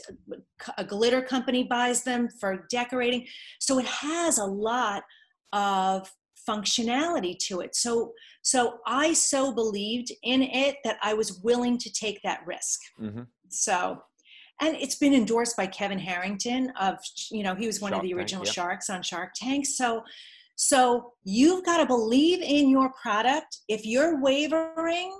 a 0.79 0.83
glitter 0.83 1.21
company 1.21 1.63
buys 1.63 2.03
them 2.03 2.27
for 2.39 2.65
decorating 2.71 3.23
so 3.59 3.77
it 3.77 3.85
has 3.85 4.39
a 4.39 4.43
lot 4.43 5.03
of 5.53 6.11
functionality 6.47 7.37
to 7.47 7.61
it. 7.61 7.75
So 7.75 8.13
so 8.41 8.79
I 8.85 9.13
so 9.13 9.53
believed 9.53 10.11
in 10.23 10.43
it 10.43 10.77
that 10.83 10.97
I 11.01 11.13
was 11.13 11.39
willing 11.43 11.77
to 11.79 11.91
take 11.91 12.21
that 12.23 12.41
risk. 12.45 12.79
Mm-hmm. 13.01 13.23
So 13.49 14.01
and 14.59 14.75
it's 14.75 14.95
been 14.95 15.13
endorsed 15.13 15.55
by 15.55 15.67
Kevin 15.67 15.99
Harrington 15.99 16.71
of 16.79 16.97
you 17.29 17.43
know 17.43 17.55
he 17.55 17.67
was 17.67 17.81
one 17.81 17.91
Shark 17.91 18.03
of 18.03 18.07
the 18.07 18.13
original 18.13 18.43
Tank, 18.43 18.53
sharks 18.53 18.89
on 18.89 19.01
Shark 19.01 19.31
Tank. 19.35 19.65
So 19.65 20.03
so 20.55 21.13
you've 21.23 21.63
got 21.65 21.77
to 21.77 21.85
believe 21.85 22.41
in 22.41 22.69
your 22.69 22.91
product. 22.99 23.59
If 23.67 23.85
you're 23.85 24.19
wavering, 24.19 25.17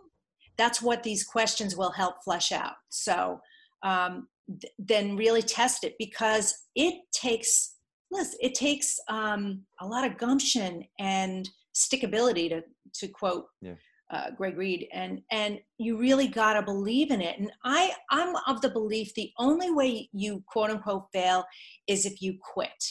that's 0.57 0.81
what 0.81 1.03
these 1.03 1.23
questions 1.23 1.77
will 1.77 1.91
help 1.91 2.23
flesh 2.23 2.51
out. 2.51 2.73
So 2.89 3.39
um, 3.83 4.27
th- 4.47 4.73
then 4.79 5.15
really 5.15 5.43
test 5.43 5.83
it 5.83 5.93
because 5.99 6.55
it 6.75 6.95
takes 7.13 7.75
Listen, 8.11 8.39
it 8.41 8.55
takes 8.55 8.99
um, 9.09 9.63
a 9.81 9.87
lot 9.87 10.05
of 10.05 10.17
gumption 10.17 10.83
and 10.99 11.49
stickability 11.75 12.49
to 12.49 12.63
to 12.95 13.07
quote 13.07 13.45
yeah. 13.61 13.75
uh, 14.11 14.31
Greg 14.31 14.57
Reid, 14.57 14.87
and 14.93 15.21
and 15.31 15.59
you 15.77 15.97
really 15.97 16.27
gotta 16.27 16.61
believe 16.61 17.11
in 17.11 17.21
it. 17.21 17.39
And 17.39 17.51
I 17.63 17.93
I'm 18.09 18.35
of 18.47 18.61
the 18.61 18.69
belief 18.69 19.13
the 19.13 19.31
only 19.37 19.71
way 19.71 20.09
you 20.13 20.43
quote 20.47 20.69
unquote 20.69 21.05
fail 21.13 21.45
is 21.87 22.05
if 22.05 22.21
you 22.21 22.37
quit. 22.53 22.83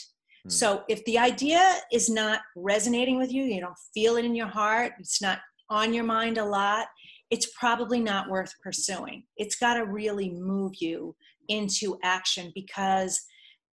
Hmm. 0.43 0.49
So 0.49 0.83
if 0.87 1.03
the 1.05 1.17
idea 1.17 1.77
is 1.91 2.09
not 2.09 2.41
resonating 2.55 3.17
with 3.17 3.31
you, 3.31 3.43
you 3.43 3.59
don't 3.59 3.77
feel 3.93 4.17
it 4.17 4.25
in 4.25 4.35
your 4.35 4.47
heart, 4.47 4.93
it's 4.99 5.21
not 5.21 5.39
on 5.69 5.93
your 5.93 6.05
mind 6.05 6.37
a 6.37 6.45
lot, 6.45 6.87
it's 7.29 7.49
probably 7.59 7.99
not 7.99 8.29
worth 8.29 8.53
pursuing. 8.63 9.23
It's 9.35 9.55
got 9.55 9.75
to 9.75 9.85
really 9.85 10.29
move 10.31 10.73
you 10.79 11.15
into 11.49 11.97
action 12.03 12.51
because 12.55 13.21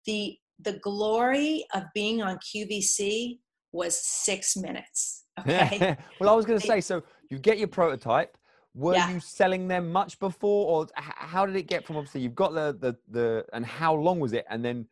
the 0.05 0.37
the 0.59 0.79
glory 0.79 1.65
of 1.73 1.83
being 1.93 2.21
on 2.21 2.37
QVC 2.37 3.39
was 3.71 3.99
six 3.99 4.55
minutes. 4.55 5.23
Okay. 5.41 5.97
well, 6.21 6.29
I 6.29 6.33
was 6.33 6.45
going 6.45 6.57
to 6.57 6.65
say, 6.65 6.79
so 6.79 7.03
you 7.29 7.37
get 7.37 7.57
your 7.57 7.67
prototype. 7.67 8.37
Were 8.73 8.93
yeah. 8.93 9.11
you 9.11 9.19
selling 9.19 9.67
them 9.67 9.91
much 9.91 10.17
before, 10.17 10.67
or 10.67 10.87
how 10.95 11.45
did 11.45 11.57
it 11.57 11.67
get 11.67 11.85
from 11.85 11.97
obviously 11.97 12.21
you've 12.21 12.35
got 12.35 12.53
the 12.53 12.77
the 12.79 12.95
the 13.09 13.45
and 13.51 13.65
how 13.65 13.93
long 13.93 14.19
was 14.21 14.31
it, 14.31 14.45
and 14.49 14.63
then 14.63 14.87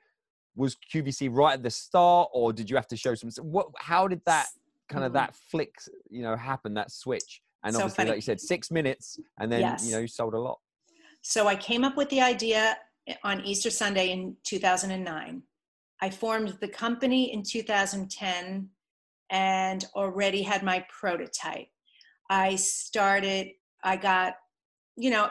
was 0.56 0.76
QVC 0.94 1.30
right 1.32 1.54
at 1.54 1.64
the 1.64 1.70
start, 1.70 2.30
or 2.34 2.52
did 2.52 2.70
you 2.70 2.76
have 2.76 2.88
to 2.88 2.98
show 2.98 3.16
some? 3.16 3.30
What? 3.42 3.68
How 3.78 4.08
did 4.08 4.22
that 4.26 4.48
kind 4.90 5.06
of 5.06 5.12
mm-hmm. 5.12 5.18
that 5.18 5.36
flick, 5.50 5.76
you 6.10 6.22
know, 6.22 6.36
happen? 6.36 6.74
That 6.74 6.92
switch, 6.92 7.42
and 7.64 7.74
so 7.74 7.80
obviously, 7.80 7.96
funny. 7.96 8.10
like 8.10 8.18
you 8.18 8.22
said, 8.22 8.42
six 8.42 8.70
minutes, 8.72 9.20
and 9.40 9.52
then 9.52 9.62
yes. 9.62 9.86
you 9.86 9.94
know 9.94 10.00
you 10.00 10.08
sold 10.08 10.34
a 10.34 10.40
lot. 10.40 10.60
So 11.22 11.48
I 11.48 11.56
came 11.56 11.84
up 11.84 11.96
with 11.96 12.10
the 12.10 12.22
idea 12.22 12.78
on 13.24 13.42
Easter 13.42 13.70
Sunday 13.70 14.12
in 14.12 14.36
2009. 14.44 15.42
I 16.04 16.10
formed 16.10 16.58
the 16.60 16.68
company 16.68 17.32
in 17.32 17.44
2010 17.44 18.68
and 19.30 19.86
already 19.96 20.42
had 20.42 20.62
my 20.62 20.86
prototype. 20.90 21.70
I 22.30 22.58
started, 22.58 23.52
I 23.86 23.96
got, 23.96 24.34
you 24.98 25.12
know, 25.12 25.30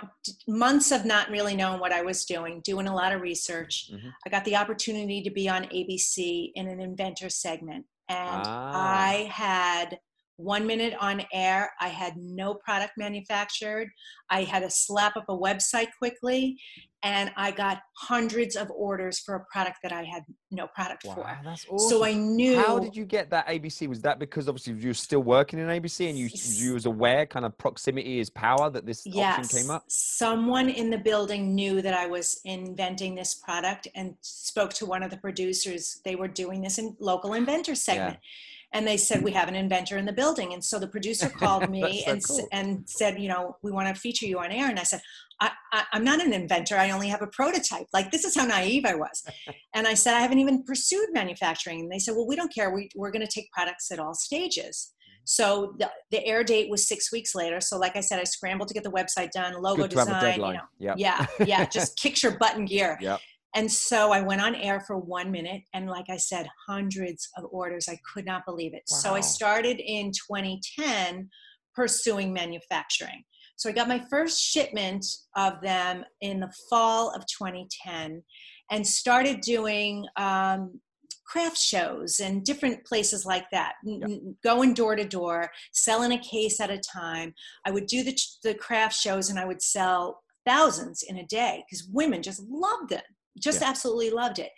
months 0.49 0.91
of 0.91 1.05
not 1.05 1.29
really 1.29 1.55
knowing 1.55 1.79
what 1.79 1.93
I 1.93 2.01
was 2.01 2.25
doing, 2.25 2.63
doing 2.65 2.87
a 2.89 2.95
lot 2.95 3.13
of 3.13 3.21
research. 3.21 3.91
Mm-hmm. 3.93 4.09
I 4.25 4.31
got 4.31 4.47
the 4.47 4.57
opportunity 4.57 5.21
to 5.23 5.31
be 5.31 5.47
on 5.47 5.65
ABC 5.65 6.53
in 6.55 6.69
an 6.69 6.81
inventor 6.81 7.29
segment. 7.29 7.85
And 8.09 8.43
ah. 8.47 8.73
I 8.75 9.31
had 9.31 9.99
one 10.43 10.67
minute 10.67 10.95
on 11.01 11.23
air. 11.33 11.71
I 11.81 11.89
had 11.89 12.17
no 12.17 12.55
product 12.55 12.93
manufactured. 12.97 13.89
I 14.31 14.45
had 14.45 14.61
to 14.61 14.71
slap 14.71 15.17
up 15.17 15.25
a 15.29 15.37
website 15.37 15.89
quickly, 15.99 16.59
and 17.03 17.33
I 17.37 17.51
got 17.51 17.83
hundreds 17.97 18.57
of 18.57 18.71
orders 18.71 19.19
for 19.19 19.35
a 19.35 19.45
product 19.53 19.79
that 19.83 19.93
I 19.93 20.05
had 20.05 20.23
no 20.51 20.69
product 20.69 21.05
wow, 21.05 21.15
for. 21.15 21.39
That's 21.45 21.67
awesome. 21.69 21.89
So 21.89 22.05
I 22.05 22.15
knew. 22.15 22.57
How 22.57 22.79
did 22.79 22.97
you 22.97 23.05
get 23.05 23.31
that 23.31 23.47
ABC? 23.49 23.89
Was 23.89 24.01
that 24.03 24.19
because 24.19 24.49
obviously 24.49 24.75
you 24.75 24.89
were 24.89 24.95
still 24.95 25.23
working 25.23 25.59
in 25.59 25.67
ABC 25.67 26.09
and 26.09 26.19
you 26.19 26.29
you 26.33 26.75
was 26.75 26.87
aware, 26.87 27.27
kind 27.27 27.45
of 27.45 27.57
proximity 27.59 28.21
is 28.21 28.31
power, 28.31 28.71
that 28.71 28.87
this 28.87 29.03
yes, 29.05 29.39
option 29.39 29.59
came 29.59 29.71
up? 29.71 29.85
Someone 29.89 30.69
in 30.69 30.91
the 30.91 30.99
building 30.99 31.55
knew 31.55 31.83
that 31.83 31.95
I 31.95 32.07
was 32.07 32.41
inventing 32.45 33.15
this 33.15 33.35
product 33.35 33.89
and 33.95 34.15
spoke 34.21 34.73
to 34.75 34.87
one 34.87 35.03
of 35.03 35.11
the 35.11 35.17
producers. 35.19 36.01
They 36.05 36.15
were 36.15 36.29
doing 36.29 36.63
this 36.63 36.79
in 36.79 36.97
local 37.01 37.35
inventor 37.35 37.75
segment. 37.75 38.19
Yeah 38.23 38.29
and 38.73 38.87
they 38.87 38.97
said 38.97 39.23
we 39.23 39.33
have 39.33 39.49
an 39.49 39.55
inventor 39.55 39.99
in 39.99 40.05
the 40.05 40.13
building. 40.13 40.53
And 40.53 40.65
so 40.65 40.79
the 40.79 40.89
producer 40.89 41.29
called 41.39 41.69
me 41.69 42.03
so 42.05 42.11
and, 42.11 42.25
cool. 42.25 42.49
and 42.53 42.89
said 42.89 43.21
you 43.21 43.29
know 43.29 43.57
we 43.63 43.71
want 43.71 43.95
to 43.95 44.01
feature 44.01 44.27
you 44.27 44.39
on 44.39 44.51
air. 44.51 44.69
And 44.69 44.79
i 44.79 44.83
said 44.83 45.01
I, 45.41 45.51
I, 45.73 45.85
i'm 45.93 46.05
not 46.05 46.25
an 46.25 46.33
inventor. 46.33 46.77
I 46.77 46.91
only 46.91 47.09
have 47.09 47.23
a 47.23 47.27
prototype. 47.27 47.87
Like 47.93 48.11
this 48.11 48.25
is 48.25 48.37
how 48.37 48.47
naive 48.47 48.85
i 48.85 48.95
was. 48.95 49.25
And 49.75 49.87
i 49.87 49.95
said 49.95 50.15
i 50.15 50.21
haven't 50.21 50.39
even 50.39 50.63
pursued 50.65 51.09
manufacturing. 51.13 51.81
And 51.81 51.93
they 51.93 51.99
said 51.99 52.15
well 52.15 52.27
we 52.27 52.37
don't 52.37 52.53
care. 52.53 52.71
We, 52.75 52.89
we're 52.95 53.11
going 53.11 53.27
to 53.27 53.33
take 53.33 53.51
products 53.53 53.91
at 53.91 53.99
all 53.99 54.15
stages. 54.15 54.93
So 55.25 55.75
the, 55.79 55.91
the 56.11 56.25
air 56.27 56.43
date 56.43 56.69
was 56.69 56.89
six 56.89 57.13
weeks 57.13 57.35
later. 57.35 57.61
So 57.61 57.79
like 57.79 57.97
I 57.97 58.01
said, 58.01 58.19
I 58.19 58.25
scrambled 58.25 58.69
to 58.69 58.75
get 58.75 58.83
the 58.83 58.91
website 58.91 59.31
done, 59.31 59.61
logo 59.61 59.87
design, 59.87 60.35
you 60.35 60.53
know, 60.55 60.61
yep. 60.79 60.97
yeah, 60.99 61.27
yeah, 61.45 61.65
just 61.65 61.97
kicks 62.03 62.23
your 62.23 62.37
button 62.39 62.65
gear. 62.65 62.99
Yep. 63.01 63.21
And 63.55 63.71
so 63.71 64.13
I 64.13 64.21
went 64.21 64.41
on 64.41 64.55
air 64.55 64.81
for 64.81 64.97
one 64.97 65.31
minute, 65.31 65.63
and 65.75 65.89
like 65.89 66.07
I 66.09 66.17
said, 66.17 66.49
hundreds 66.67 67.29
of 67.37 67.45
orders. 67.51 67.89
I 67.89 67.99
could 68.13 68.25
not 68.25 68.47
believe 68.47 68.73
it. 68.75 68.83
So 68.87 69.15
I 69.15 69.21
started 69.21 69.79
in 69.81 70.11
2010 70.13 71.29
pursuing 71.75 72.33
manufacturing. 72.33 73.25
So 73.57 73.69
I 73.69 73.73
got 73.73 73.89
my 73.89 74.03
first 74.11 74.41
shipment 74.41 75.07
of 75.37 75.61
them 75.63 76.05
in 76.21 76.41
the 76.41 76.53
fall 76.69 77.11
of 77.15 77.25
2010 77.27 78.23
and 78.71 78.87
started 78.87 79.41
doing 79.41 80.07
um, 80.17 80.81
craft 81.27 81.59
shows 81.59 82.21
and 82.21 82.45
different 82.45 82.85
places 82.85 83.25
like 83.25 83.47
that, 83.53 83.75
Yep. 83.85 84.11
going 84.43 84.75
door 84.75 84.97
to 84.97 85.05
door, 85.05 85.51
selling 85.73 86.13
a 86.13 86.19
case 86.19 86.61
at 86.61 86.71
a 86.71 86.79
time. 86.79 87.35
I 87.65 87.71
would 87.71 87.87
do 87.87 88.03
the, 88.03 88.19
the 88.43 88.55
craft 88.55 88.95
shows 88.95 89.31
and 89.31 89.39
I 89.39 89.45
would 89.45 89.63
sell 89.63 90.23
thousands 90.45 91.03
in 91.03 91.19
a 91.19 91.27
day 91.27 91.65
because 91.69 91.87
women 91.91 92.23
just 92.23 92.43
loved 92.49 92.93
it, 92.93 93.05
just 93.39 93.61
Yeah. 93.61 93.69
absolutely 93.69 94.11
loved 94.11 94.39
it. 94.39 94.51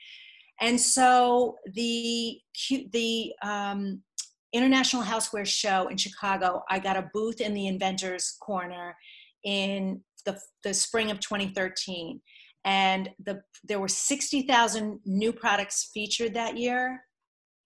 And 0.60 0.80
so 0.80 1.56
the 1.72 2.40
the 2.92 3.32
um, 3.42 4.02
International 4.54 5.02
Houseware 5.02 5.46
Show 5.46 5.88
in 5.88 5.96
Chicago, 5.96 6.62
I 6.70 6.78
got 6.78 6.96
a 6.96 7.10
booth 7.12 7.40
in 7.40 7.54
the 7.54 7.66
Inventors 7.66 8.37
Corner 8.40 8.96
in 9.44 10.00
the, 10.24 10.38
the 10.62 10.72
spring 10.72 11.10
of 11.10 11.18
2013. 11.18 12.20
And 12.64 13.10
the, 13.24 13.42
there 13.64 13.80
were 13.80 13.88
60,000 13.88 15.00
new 15.04 15.32
products 15.32 15.90
featured 15.92 16.34
that 16.34 16.56
year. 16.56 17.02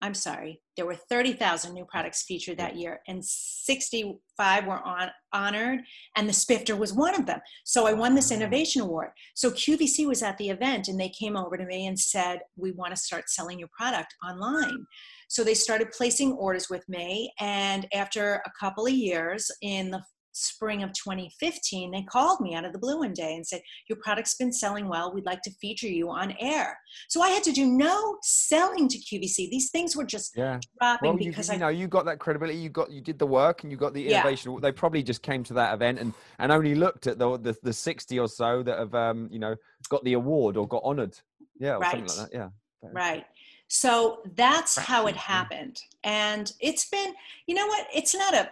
I'm 0.01 0.15
sorry, 0.15 0.61
there 0.77 0.87
were 0.87 0.95
30,000 0.95 1.75
new 1.75 1.85
products 1.85 2.23
featured 2.23 2.59
that 2.59 2.77
year, 2.77 3.01
and 3.09 3.25
65 3.25 4.67
were 4.67 4.79
on, 4.79 5.09
honored, 5.33 5.81
and 6.17 6.29
the 6.29 6.33
Spifter 6.33 6.79
was 6.79 6.93
one 6.93 7.17
of 7.17 7.27
them. 7.27 7.41
So 7.65 7.87
I 7.87 7.93
won 7.93 8.15
this 8.15 8.31
innovation 8.31 8.83
award. 8.83 9.11
So 9.35 9.51
QVC 9.51 10.07
was 10.07 10.23
at 10.23 10.39
the 10.39 10.51
event, 10.51 10.87
and 10.87 11.01
they 11.01 11.09
came 11.09 11.37
over 11.37 11.57
to 11.57 11.67
me 11.67 11.87
and 11.87 11.99
said, 11.99 12.41
We 12.57 12.71
want 12.71 12.95
to 12.95 13.01
start 13.01 13.29
selling 13.29 13.59
your 13.59 13.71
product 13.77 14.15
online. 14.25 14.87
So 15.29 15.43
they 15.43 15.55
started 15.55 15.91
placing 15.91 16.33
orders 16.33 16.71
with 16.71 16.89
me, 16.89 17.33
and 17.41 17.87
after 17.93 18.37
a 18.47 18.53
couple 18.59 18.87
of 18.87 18.93
years, 18.93 19.51
in 19.63 19.91
the 19.91 20.03
spring 20.39 20.83
of 20.83 20.93
2015, 20.93 21.91
they 21.91 22.03
called 22.03 22.41
me 22.41 22.55
out 22.55 22.65
of 22.65 22.73
the 22.73 22.79
blue 22.79 22.99
one 22.99 23.13
day 23.13 23.35
and 23.35 23.47
said, 23.47 23.61
Your 23.89 23.99
product's 24.03 24.35
been 24.37 24.53
selling 24.53 24.89
well. 24.89 25.13
We'd 25.13 25.27
like 25.27 25.43
to 25.43 25.51
feature 25.61 25.89
you 25.89 26.11
on 26.11 26.35
air. 26.41 26.79
So 27.09 27.23
I 27.23 27.29
had 27.31 27.43
to 27.45 27.53
do 27.53 27.67
no 27.67 28.19
selling 28.23 28.89
to 28.89 28.99
QVC. 28.99 29.51
These 29.51 29.71
things 29.71 29.97
were 29.97 30.05
just 30.05 30.37
Yeah. 30.37 30.61
dropping 30.81 31.09
Well, 31.09 31.19
because 31.19 31.49
you 31.49 31.55
I 31.55 31.59
know, 31.59 31.69
you 31.69 31.89
got 31.89 32.05
that 32.07 32.19
credibility. 32.19 32.59
You 32.59 32.71
got, 32.71 32.91
you 32.91 33.01
did 33.01 33.19
the 33.19 33.27
work, 33.27 33.63
and 33.63 33.73
you 33.73 33.79
got 33.79 33.95
the 33.95 34.03
Yeah. 34.03 34.21
innovation. 34.21 34.57
They 34.61 34.73
probably 34.73 35.03
just 35.03 35.23
came 35.23 35.43
to 35.45 35.55
that 35.55 35.75
event 35.75 35.99
and 35.99 36.15
and 36.39 36.53
only 36.53 36.75
looked 36.75 37.07
at 37.07 37.19
the 37.19 37.37
the, 37.39 37.57
the 37.63 37.73
sixty 37.73 38.19
or 38.19 38.29
so 38.29 38.63
that 38.63 38.79
have, 38.79 38.95
um, 38.95 39.29
you 39.31 39.39
know, 39.39 39.57
got 39.89 40.03
the 40.05 40.15
award 40.15 40.57
or 40.57 40.67
got 40.69 40.83
honoured. 40.85 41.19
Yeah, 41.59 41.77
or 41.77 41.85
something 41.85 42.07
Right. 42.07 42.17
like 42.19 42.31
that. 42.31 42.37
Yeah. 42.37 42.49
Right. 42.93 43.27
So 43.69 44.23
that's 44.35 44.79
how 44.79 45.07
it 45.09 45.17
happened. 45.17 45.83
And 46.05 46.51
it's 46.61 46.89
been, 46.89 47.13
you 47.47 47.55
know 47.55 47.67
what? 47.67 47.87
It's 47.95 48.15
not 48.15 48.33
a, 48.35 48.51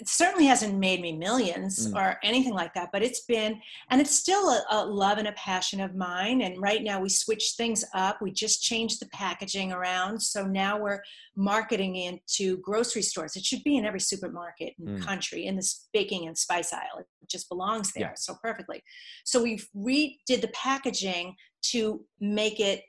it 0.00 0.08
certainly 0.08 0.46
hasn't 0.46 0.78
made 0.78 1.00
me 1.02 1.12
millions 1.12 1.86
Mm. 1.86 1.94
or 1.94 2.18
anything 2.22 2.54
like 2.54 2.72
that, 2.72 2.88
but 2.90 3.02
it's 3.02 3.20
been, 3.26 3.60
and 3.90 4.00
it's 4.00 4.14
still 4.14 4.48
a, 4.48 4.64
a 4.70 4.84
love 4.86 5.18
and 5.18 5.28
a 5.28 5.32
passion 5.32 5.78
of 5.80 5.94
mine. 5.94 6.40
And 6.40 6.60
right 6.60 6.82
now 6.82 7.00
we 7.00 7.10
switched 7.10 7.56
things 7.58 7.84
up. 7.94 8.22
We 8.22 8.30
just 8.32 8.62
changed 8.62 9.00
the 9.00 9.08
packaging 9.10 9.72
around. 9.72 10.20
So 10.22 10.46
now 10.46 10.78
we're 10.80 11.02
marketing 11.36 11.96
into 11.96 12.56
grocery 12.58 13.02
stores. 13.02 13.36
It 13.36 13.44
should 13.44 13.62
be 13.62 13.76
in 13.76 13.84
every 13.84 14.00
supermarket 14.00 14.72
in 14.78 14.86
the 14.86 15.00
Mm. 15.00 15.04
country 15.04 15.44
in 15.46 15.56
this 15.56 15.88
baking 15.92 16.26
and 16.26 16.36
spice 16.36 16.72
aisle. 16.72 17.00
It 17.00 17.06
just 17.28 17.50
belongs 17.50 17.92
there 17.92 18.08
Yeah. 18.08 18.14
so 18.16 18.36
perfectly. 18.42 18.82
So 19.26 19.42
we 19.42 19.60
redid 19.76 20.40
the 20.40 20.50
packaging 20.54 21.36
to 21.72 22.06
make 22.20 22.58
it 22.58 22.84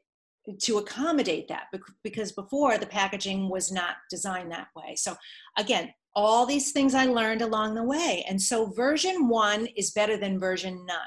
to 0.60 0.80
accommodate 0.80 1.48
that 1.50 1.66
because 2.04 2.32
before 2.32 2.78
the 2.80 2.88
packaging 2.88 3.48
was 3.48 3.72
not 3.72 3.98
designed 4.10 4.52
that 4.52 4.70
way. 4.76 4.96
So 4.96 5.16
again, 5.56 5.94
all 6.16 6.46
these 6.46 6.72
things 6.72 6.94
I 6.94 7.06
learned 7.06 7.42
along 7.42 7.76
the 7.76 7.84
way. 7.84 8.26
And 8.28 8.42
so 8.42 8.66
version 8.68 9.28
one 9.28 9.68
is 9.78 9.92
better 9.92 10.18
than 10.18 10.40
version 10.40 10.86
none. 10.86 10.98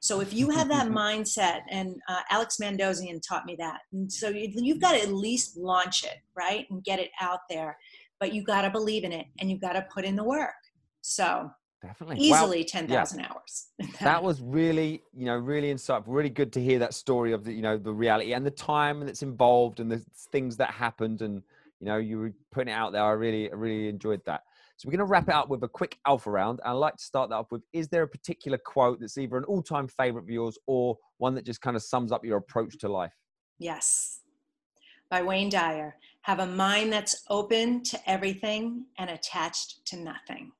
So 0.00 0.20
if 0.20 0.32
you 0.32 0.50
have 0.50 0.68
that 0.68 0.88
mindset, 1.02 1.60
and 1.70 1.96
uh, 2.08 2.20
Alex 2.30 2.58
Mandossian 2.60 3.20
taught 3.26 3.46
me 3.46 3.56
that, 3.58 3.80
and 3.92 4.10
so 4.10 4.28
you, 4.28 4.50
you've 4.54 4.80
got 4.80 4.92
to 4.92 5.02
at 5.02 5.12
least 5.12 5.56
launch 5.56 6.04
it, 6.04 6.18
right, 6.36 6.66
and 6.70 6.82
get 6.84 6.98
it 6.98 7.10
out 7.20 7.40
there. 7.50 7.76
But 8.18 8.32
you 8.32 8.42
got 8.42 8.62
to 8.62 8.70
believe 8.70 9.04
in 9.04 9.12
it, 9.12 9.26
and 9.40 9.50
you 9.50 9.58
got 9.58 9.72
to 9.72 9.86
put 9.92 10.04
in 10.04 10.16
the 10.16 10.24
work. 10.24 10.54
So 11.02 11.50
Definitely. 11.82 12.30
Wow. 12.30 12.36
easily 12.42 12.64
ten 12.64 12.88
thousand 12.88 13.20
hours. 13.20 13.68
that 14.00 14.22
was 14.22 14.40
really 14.40 15.02
you 15.14 15.26
know 15.26 15.36
really 15.36 15.72
insightful 15.72 16.04
really 16.06 16.30
good 16.30 16.52
to 16.54 16.62
hear 16.62 16.78
that 16.78 16.94
story 16.94 17.32
of 17.32 17.44
the 17.44 17.52
you 17.52 17.62
know 17.62 17.76
the 17.76 17.92
reality 17.92 18.32
and 18.32 18.44
the 18.44 18.50
time 18.50 19.00
that's 19.00 19.22
involved 19.22 19.80
and 19.80 19.90
the 19.90 20.02
things 20.32 20.56
that 20.56 20.70
happened 20.70 21.20
and 21.20 21.42
you 21.80 21.86
know 21.86 21.96
you 21.98 22.18
were 22.18 22.32
putting 22.52 22.72
it 22.72 22.76
out 22.76 22.92
there 22.92 23.02
i 23.02 23.10
really 23.10 23.50
I 23.50 23.54
really 23.54 23.88
enjoyed 23.88 24.20
that 24.26 24.42
so 24.76 24.86
we're 24.86 24.92
going 24.92 25.06
to 25.06 25.10
wrap 25.10 25.28
it 25.28 25.34
up 25.34 25.48
with 25.48 25.62
a 25.62 25.68
quick 25.68 25.98
alpha 26.06 26.30
round 26.30 26.60
i'd 26.64 26.72
like 26.72 26.96
to 26.96 27.04
start 27.04 27.30
that 27.30 27.36
off 27.36 27.50
with 27.50 27.62
is 27.72 27.88
there 27.88 28.02
a 28.02 28.08
particular 28.08 28.58
quote 28.58 29.00
that's 29.00 29.18
either 29.18 29.36
an 29.36 29.44
all-time 29.44 29.88
favorite 29.88 30.22
of 30.22 30.30
yours 30.30 30.58
or 30.66 30.96
one 31.18 31.34
that 31.34 31.44
just 31.44 31.60
kind 31.60 31.76
of 31.76 31.82
sums 31.82 32.12
up 32.12 32.24
your 32.24 32.38
approach 32.38 32.76
to 32.78 32.88
life 32.88 33.12
Yes. 33.58 34.20
By 35.08 35.22
Wayne 35.22 35.48
Dyer. 35.48 35.96
Have 36.22 36.40
a 36.40 36.46
mind 36.46 36.92
that's 36.92 37.22
open 37.30 37.82
to 37.84 38.10
everything 38.10 38.86
and 38.98 39.08
attached 39.08 39.86
to 39.86 39.96
nothing. 39.96 40.52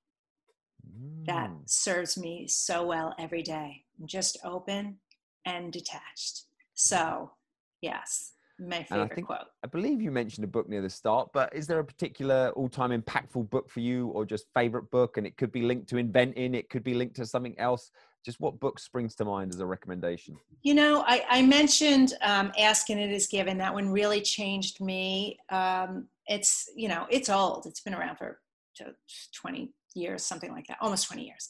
That 1.27 1.51
Mm. 1.51 1.69
serves 1.69 2.17
me 2.17 2.47
so 2.47 2.87
well 2.87 3.15
every 3.19 3.43
day. 3.43 3.85
I'm 4.01 4.07
just 4.07 4.39
open 4.45 5.01
and 5.45 5.73
detached. 5.73 6.45
So, 6.75 7.33
yes, 7.81 8.33
my 8.59 8.87
And 8.91 9.01
I 9.03 9.07
think- 9.09 9.27
quote. 9.27 9.47
I 9.63 9.67
believe 9.67 10.01
you 10.01 10.11
mentioned 10.11 10.45
a 10.45 10.49
book 10.49 10.69
near 10.69 10.83
the 10.83 10.91
start, 10.91 11.31
but 11.33 11.55
is 11.55 11.67
there 11.67 11.79
a 11.79 11.85
particular 11.85 12.51
all-time 12.57 12.91
impactful 12.91 13.51
book 13.51 13.69
for 13.69 13.81
you, 13.81 14.09
or 14.09 14.25
just 14.25 14.47
favorite 14.55 14.91
book? 14.91 15.17
And 15.17 15.27
it 15.27 15.37
could 15.37 15.53
be 15.53 15.63
linked 15.63 15.89
to 15.91 15.97
inventing, 15.99 16.55
it 16.55 16.71
could 16.71 16.85
be 16.85 16.95
linked 16.95 17.17
to 17.17 17.27
something 17.27 17.59
else. 17.59 17.91
Just 18.25 18.41
what 18.41 18.59
book 18.59 18.81
springs 18.81 19.15
to 19.17 19.25
mind 19.25 19.55
as 19.55 19.61
a 19.61 19.67
recommendation? 19.67 20.37
You 20.63 20.75
know, 20.75 21.05
I, 21.07 21.25
I 21.29 21.43
mentioned 21.43 22.15
um, 22.23 22.51
Asking 22.59 22.99
It 22.99 23.13
Is 23.13 23.29
Given. 23.29 23.57
That 23.59 23.73
one 23.73 23.89
really 23.89 24.21
changed 24.21 24.81
me. 24.81 25.39
Um, 25.51 26.09
it's, 26.27 26.69
you 26.75 26.89
know, 26.89 27.07
it's 27.09 27.29
old. 27.29 27.67
It's 27.67 27.81
been 27.81 27.95
around 27.95 28.17
for 28.17 28.41
20 29.41 29.73
years, 29.95 30.25
something 30.25 30.51
like 30.51 30.67
that, 30.67 30.79
almost 30.81 31.07
20 31.07 31.25
years. 31.25 31.47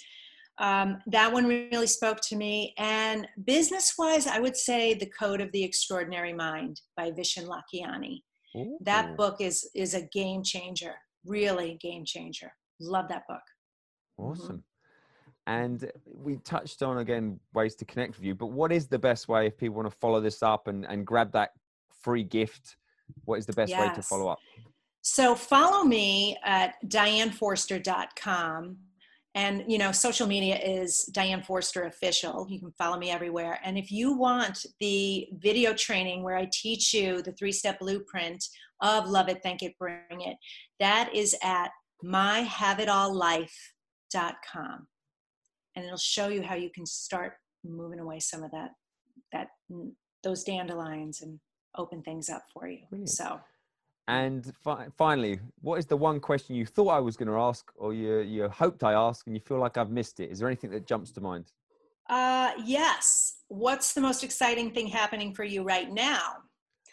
Um, 0.58 1.02
that 1.06 1.32
one 1.32 1.46
really 1.46 1.86
spoke 1.86 2.18
to 2.28 2.36
me. 2.36 2.74
And 2.78 3.28
business 3.44 3.94
wise, 3.98 4.26
I 4.26 4.38
would 4.38 4.56
say 4.56 4.94
The 4.94 5.10
Code 5.18 5.40
of 5.40 5.52
the 5.52 5.62
Extraordinary 5.62 6.32
Mind 6.32 6.80
by 6.96 7.10
Vishen 7.10 7.46
Lakhiani. 7.46 8.22
Ooh. 8.56 8.78
That 8.80 9.16
book 9.16 9.40
is, 9.40 9.68
is 9.74 9.94
a 9.94 10.02
game 10.12 10.42
changer, 10.42 10.94
really 11.24 11.78
game 11.80 12.04
changer. 12.06 12.52
Love 12.80 13.08
that 13.08 13.24
book. 13.28 13.42
Mhm. 14.18 14.30
Awesome. 14.30 14.64
And 15.46 15.90
we 16.04 16.36
touched 16.38 16.82
on 16.82 16.98
again 16.98 17.38
ways 17.54 17.76
to 17.76 17.84
connect 17.84 18.16
with 18.16 18.24
you, 18.24 18.34
but 18.34 18.46
what 18.46 18.72
is 18.72 18.88
the 18.88 18.98
best 18.98 19.28
way 19.28 19.46
if 19.46 19.56
people 19.56 19.76
want 19.76 19.90
to 19.90 19.96
follow 19.98 20.20
this 20.20 20.42
up 20.42 20.66
and, 20.66 20.84
and 20.86 21.06
grab 21.06 21.32
that 21.32 21.50
free 22.02 22.24
gift? 22.24 22.76
What 23.24 23.38
is 23.38 23.46
the 23.46 23.52
best 23.52 23.72
way 23.72 23.88
to 23.94 24.02
follow 24.02 24.28
up? 24.28 24.38
So 25.02 25.36
follow 25.36 25.84
me 25.84 26.36
at 26.42 26.74
dianeforster.com. 26.86 28.76
And, 29.36 29.62
you 29.68 29.76
know, 29.76 29.92
social 29.92 30.26
media 30.26 30.56
is 30.56 31.04
Diane 31.12 31.42
Forster 31.42 31.84
Official. 31.84 32.46
You 32.48 32.58
can 32.58 32.72
follow 32.78 32.98
me 32.98 33.10
everywhere. 33.10 33.60
And 33.62 33.76
if 33.76 33.92
you 33.92 34.16
want 34.16 34.64
the 34.80 35.28
video 35.32 35.74
training 35.74 36.22
where 36.22 36.38
I 36.38 36.48
teach 36.50 36.94
you 36.94 37.20
the 37.20 37.32
three 37.32 37.52
step 37.52 37.80
blueprint 37.80 38.42
of 38.80 39.10
Love 39.10 39.28
It, 39.28 39.42
Thank 39.42 39.62
It, 39.62 39.76
Bring 39.78 40.22
It, 40.22 40.38
that 40.80 41.10
is 41.14 41.36
at 41.42 41.68
myhaveitalllife.com. 42.02 44.86
And 45.76 45.84
it'll 45.84 45.98
show 45.98 46.28
you 46.28 46.42
how 46.42 46.54
you 46.54 46.70
can 46.70 46.86
start 46.86 47.34
moving 47.62 48.00
away 48.00 48.20
some 48.20 48.42
of 48.42 48.50
that, 48.52 48.70
that, 49.32 49.48
mm, 49.70 49.92
those 50.22 50.44
dandelions 50.44 51.20
and 51.20 51.40
open 51.76 52.02
things 52.02 52.30
up 52.30 52.44
for 52.54 52.66
you. 52.66 52.78
Brilliant. 52.88 53.10
So, 53.10 53.38
And 54.08 54.52
fi- 54.62 54.86
finally, 54.96 55.40
what 55.62 55.78
is 55.78 55.86
the 55.86 55.96
one 55.96 56.20
question 56.20 56.54
you 56.54 56.64
thought 56.64 56.88
I 56.88 57.00
was 57.00 57.16
going 57.16 57.28
to 57.28 57.36
ask, 57.36 57.72
or 57.74 57.92
you 57.92 58.18
you 58.20 58.48
hoped 58.48 58.84
I 58.84 58.92
asked, 58.92 59.26
and 59.26 59.34
you 59.34 59.40
feel 59.40 59.58
like 59.58 59.76
I've 59.76 59.90
missed 59.90 60.20
it? 60.20 60.30
Is 60.30 60.38
there 60.38 60.48
anything 60.48 60.70
that 60.70 60.86
jumps 60.86 61.10
to 61.12 61.20
mind? 61.20 61.52
Uh, 62.08 62.52
yes. 62.64 63.38
What's 63.48 63.94
the 63.94 64.00
most 64.00 64.22
exciting 64.22 64.70
thing 64.70 64.86
happening 64.86 65.34
for 65.34 65.42
you 65.42 65.62
right 65.62 65.92
now? 65.92 66.36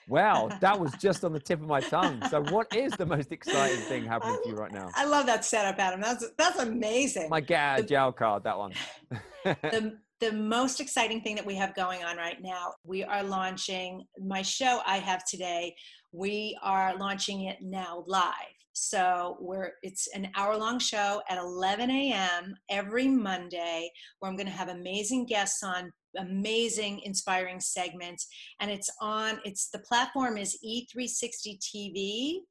Wow, 0.07 0.49
that 0.61 0.79
was 0.79 0.91
just 0.93 1.23
on 1.23 1.33
the 1.33 1.39
tip 1.39 1.61
of 1.61 1.67
my 1.67 1.81
tongue. 1.81 2.21
So, 2.29 2.41
what 2.43 2.73
is 2.75 2.91
the 2.93 3.05
most 3.05 3.31
exciting 3.31 3.81
thing 3.85 4.05
happening 4.05 4.37
for 4.43 4.49
you 4.49 4.55
right 4.55 4.71
now? 4.71 4.89
I 4.95 5.05
love 5.05 5.25
that 5.27 5.45
setup, 5.45 5.79
Adam. 5.79 6.01
That's 6.01 6.25
that's 6.37 6.59
amazing. 6.59 7.29
My 7.29 7.43
out 7.55 7.87
jail 7.87 8.11
card, 8.11 8.43
that 8.43 8.57
one. 8.57 8.73
the 9.43 9.97
the 10.19 10.31
most 10.31 10.79
exciting 10.79 11.21
thing 11.21 11.35
that 11.35 11.45
we 11.45 11.55
have 11.55 11.75
going 11.75 12.03
on 12.03 12.17
right 12.17 12.41
now, 12.41 12.73
we 12.85 13.03
are 13.03 13.23
launching 13.23 14.03
my 14.19 14.41
show 14.41 14.81
I 14.85 14.97
have 14.97 15.25
today. 15.25 15.75
We 16.13 16.57
are 16.61 16.95
launching 16.97 17.45
it 17.45 17.57
now 17.61 18.03
live. 18.07 18.33
So 18.73 19.37
we're 19.39 19.73
it's 19.81 20.07
an 20.15 20.29
hour 20.35 20.55
long 20.57 20.79
show 20.79 21.21
at 21.27 21.37
11 21.37 21.89
a.m. 21.89 22.55
every 22.69 23.07
Monday 23.07 23.89
where 24.19 24.29
I'm 24.29 24.37
going 24.37 24.47
to 24.47 24.53
have 24.53 24.69
amazing 24.69 25.25
guests 25.25 25.63
on 25.63 25.91
amazing 26.17 27.01
inspiring 27.03 27.59
segments 27.59 28.27
and 28.59 28.69
it's 28.69 28.89
on 29.01 29.39
it's 29.43 29.69
the 29.69 29.79
platform 29.79 30.37
is 30.37 30.59
E360 30.63 31.57
TV 31.59 32.41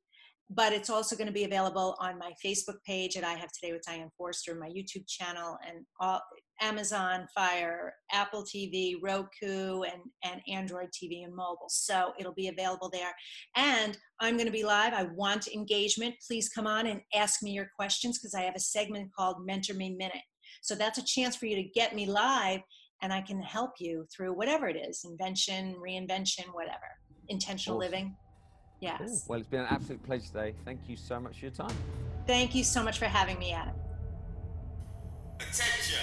but 0.55 0.73
it's 0.73 0.91
also 0.91 1.17
going 1.17 1.27
to 1.27 1.33
be 1.33 1.45
available 1.45 1.97
on 1.99 2.19
my 2.19 2.33
Facebook 2.45 2.83
page 2.87 3.17
at 3.17 3.25
I 3.25 3.33
Have 3.35 3.51
Today 3.53 3.73
with 3.73 3.83
Diane 3.83 4.11
Forster, 4.17 4.55
my 4.55 4.69
YouTube 4.69 5.07
channel, 5.09 5.57
and 5.67 5.85
all, 5.99 6.21
Amazon 6.63 7.27
Fire, 7.35 7.95
Apple 8.13 8.45
TV, 8.45 8.95
Roku, 9.03 9.83
and, 9.83 10.01
and 10.25 10.41
Android 10.49 10.89
TV 10.91 11.25
and 11.25 11.35
mobile. 11.35 11.69
So 11.69 12.13
it'll 12.19 12.35
be 12.35 12.49
available 12.49 12.89
there. 12.91 13.13
And 13.57 13.99
I'm 14.21 14.37
going 14.37 14.47
to 14.47 14.53
be 14.53 14.65
live. 14.65 14.95
I 14.95 15.05
want 15.15 15.49
engagement. 15.49 16.15
Please 16.27 16.49
come 16.49 16.67
on 16.67 16.87
and 16.87 17.01
ask 17.15 17.43
me 17.43 17.51
your 17.51 17.69
questions 17.77 18.19
because 18.19 18.35
I 18.35 18.43
have 18.43 18.55
a 18.57 18.61
segment 18.61 19.11
called 19.17 19.45
Mentor 19.45 19.75
Me 19.75 19.91
Minute. 19.91 20.23
So 20.63 20.75
that's 20.75 20.99
a 20.99 21.05
chance 21.05 21.35
for 21.35 21.47
you 21.47 21.57
to 21.57 21.65
get 21.75 21.95
me 21.95 22.07
live 22.07 22.61
and 23.03 23.13
I 23.13 23.21
can 23.21 23.43
help 23.43 23.73
you 23.81 24.07
through 24.15 24.33
whatever 24.33 24.69
it 24.69 24.77
is 24.77 25.05
invention, 25.05 25.75
reinvention, 25.85 26.47
whatever, 26.53 26.79
intentional 27.29 27.79
Awesome. 27.79 27.91
living. 27.91 28.17
Yes. 28.81 28.99
Cool. 28.99 29.23
Well, 29.29 29.41
it's 29.41 29.49
been 29.49 29.61
an 29.61 29.67
absolute 29.71 30.03
pleasure 30.05 30.27
today. 30.27 30.55
Thank 30.65 30.81
you 30.89 30.97
so 30.97 31.19
much 31.21 31.39
for 31.39 31.47
your 31.47 31.55
time. 31.55 31.75
Thank 32.27 32.55
you 32.55 32.65
so 32.65 32.83
much 32.83 32.99
for 32.99 33.07
having 33.07 33.39
me, 33.39 33.53
Adam. 33.53 33.75
Attention, 35.41 35.99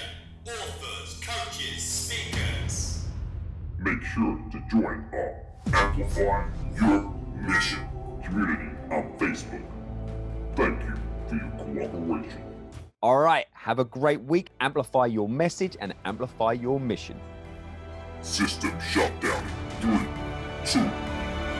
authors, 0.47 1.19
coaches, 1.21 1.83
speakers. 1.83 3.05
Make 3.77 4.01
sure 4.03 4.39
to 4.51 4.61
join 4.69 5.05
our 5.13 5.35
Amplify 5.73 6.47
Your 6.79 7.13
Mission 7.47 7.87
community 8.23 8.69
on 8.91 9.17
Facebook. 9.17 9.65
Thank 10.55 10.81
you 10.83 10.95
for 11.27 11.35
your 11.35 11.87
cooperation. 11.87 12.43
All 13.01 13.19
right. 13.19 13.45
Have 13.53 13.79
a 13.79 13.85
great 13.85 14.21
week. 14.23 14.49
Amplify 14.59 15.05
your 15.05 15.29
message 15.29 15.77
and 15.79 15.93
amplify 16.05 16.53
your 16.53 16.79
mission. 16.79 17.19
System 18.21 18.77
shutdown. 18.79 19.43
Three, 19.79 20.07
two, 20.65 20.79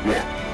one. 0.09 0.48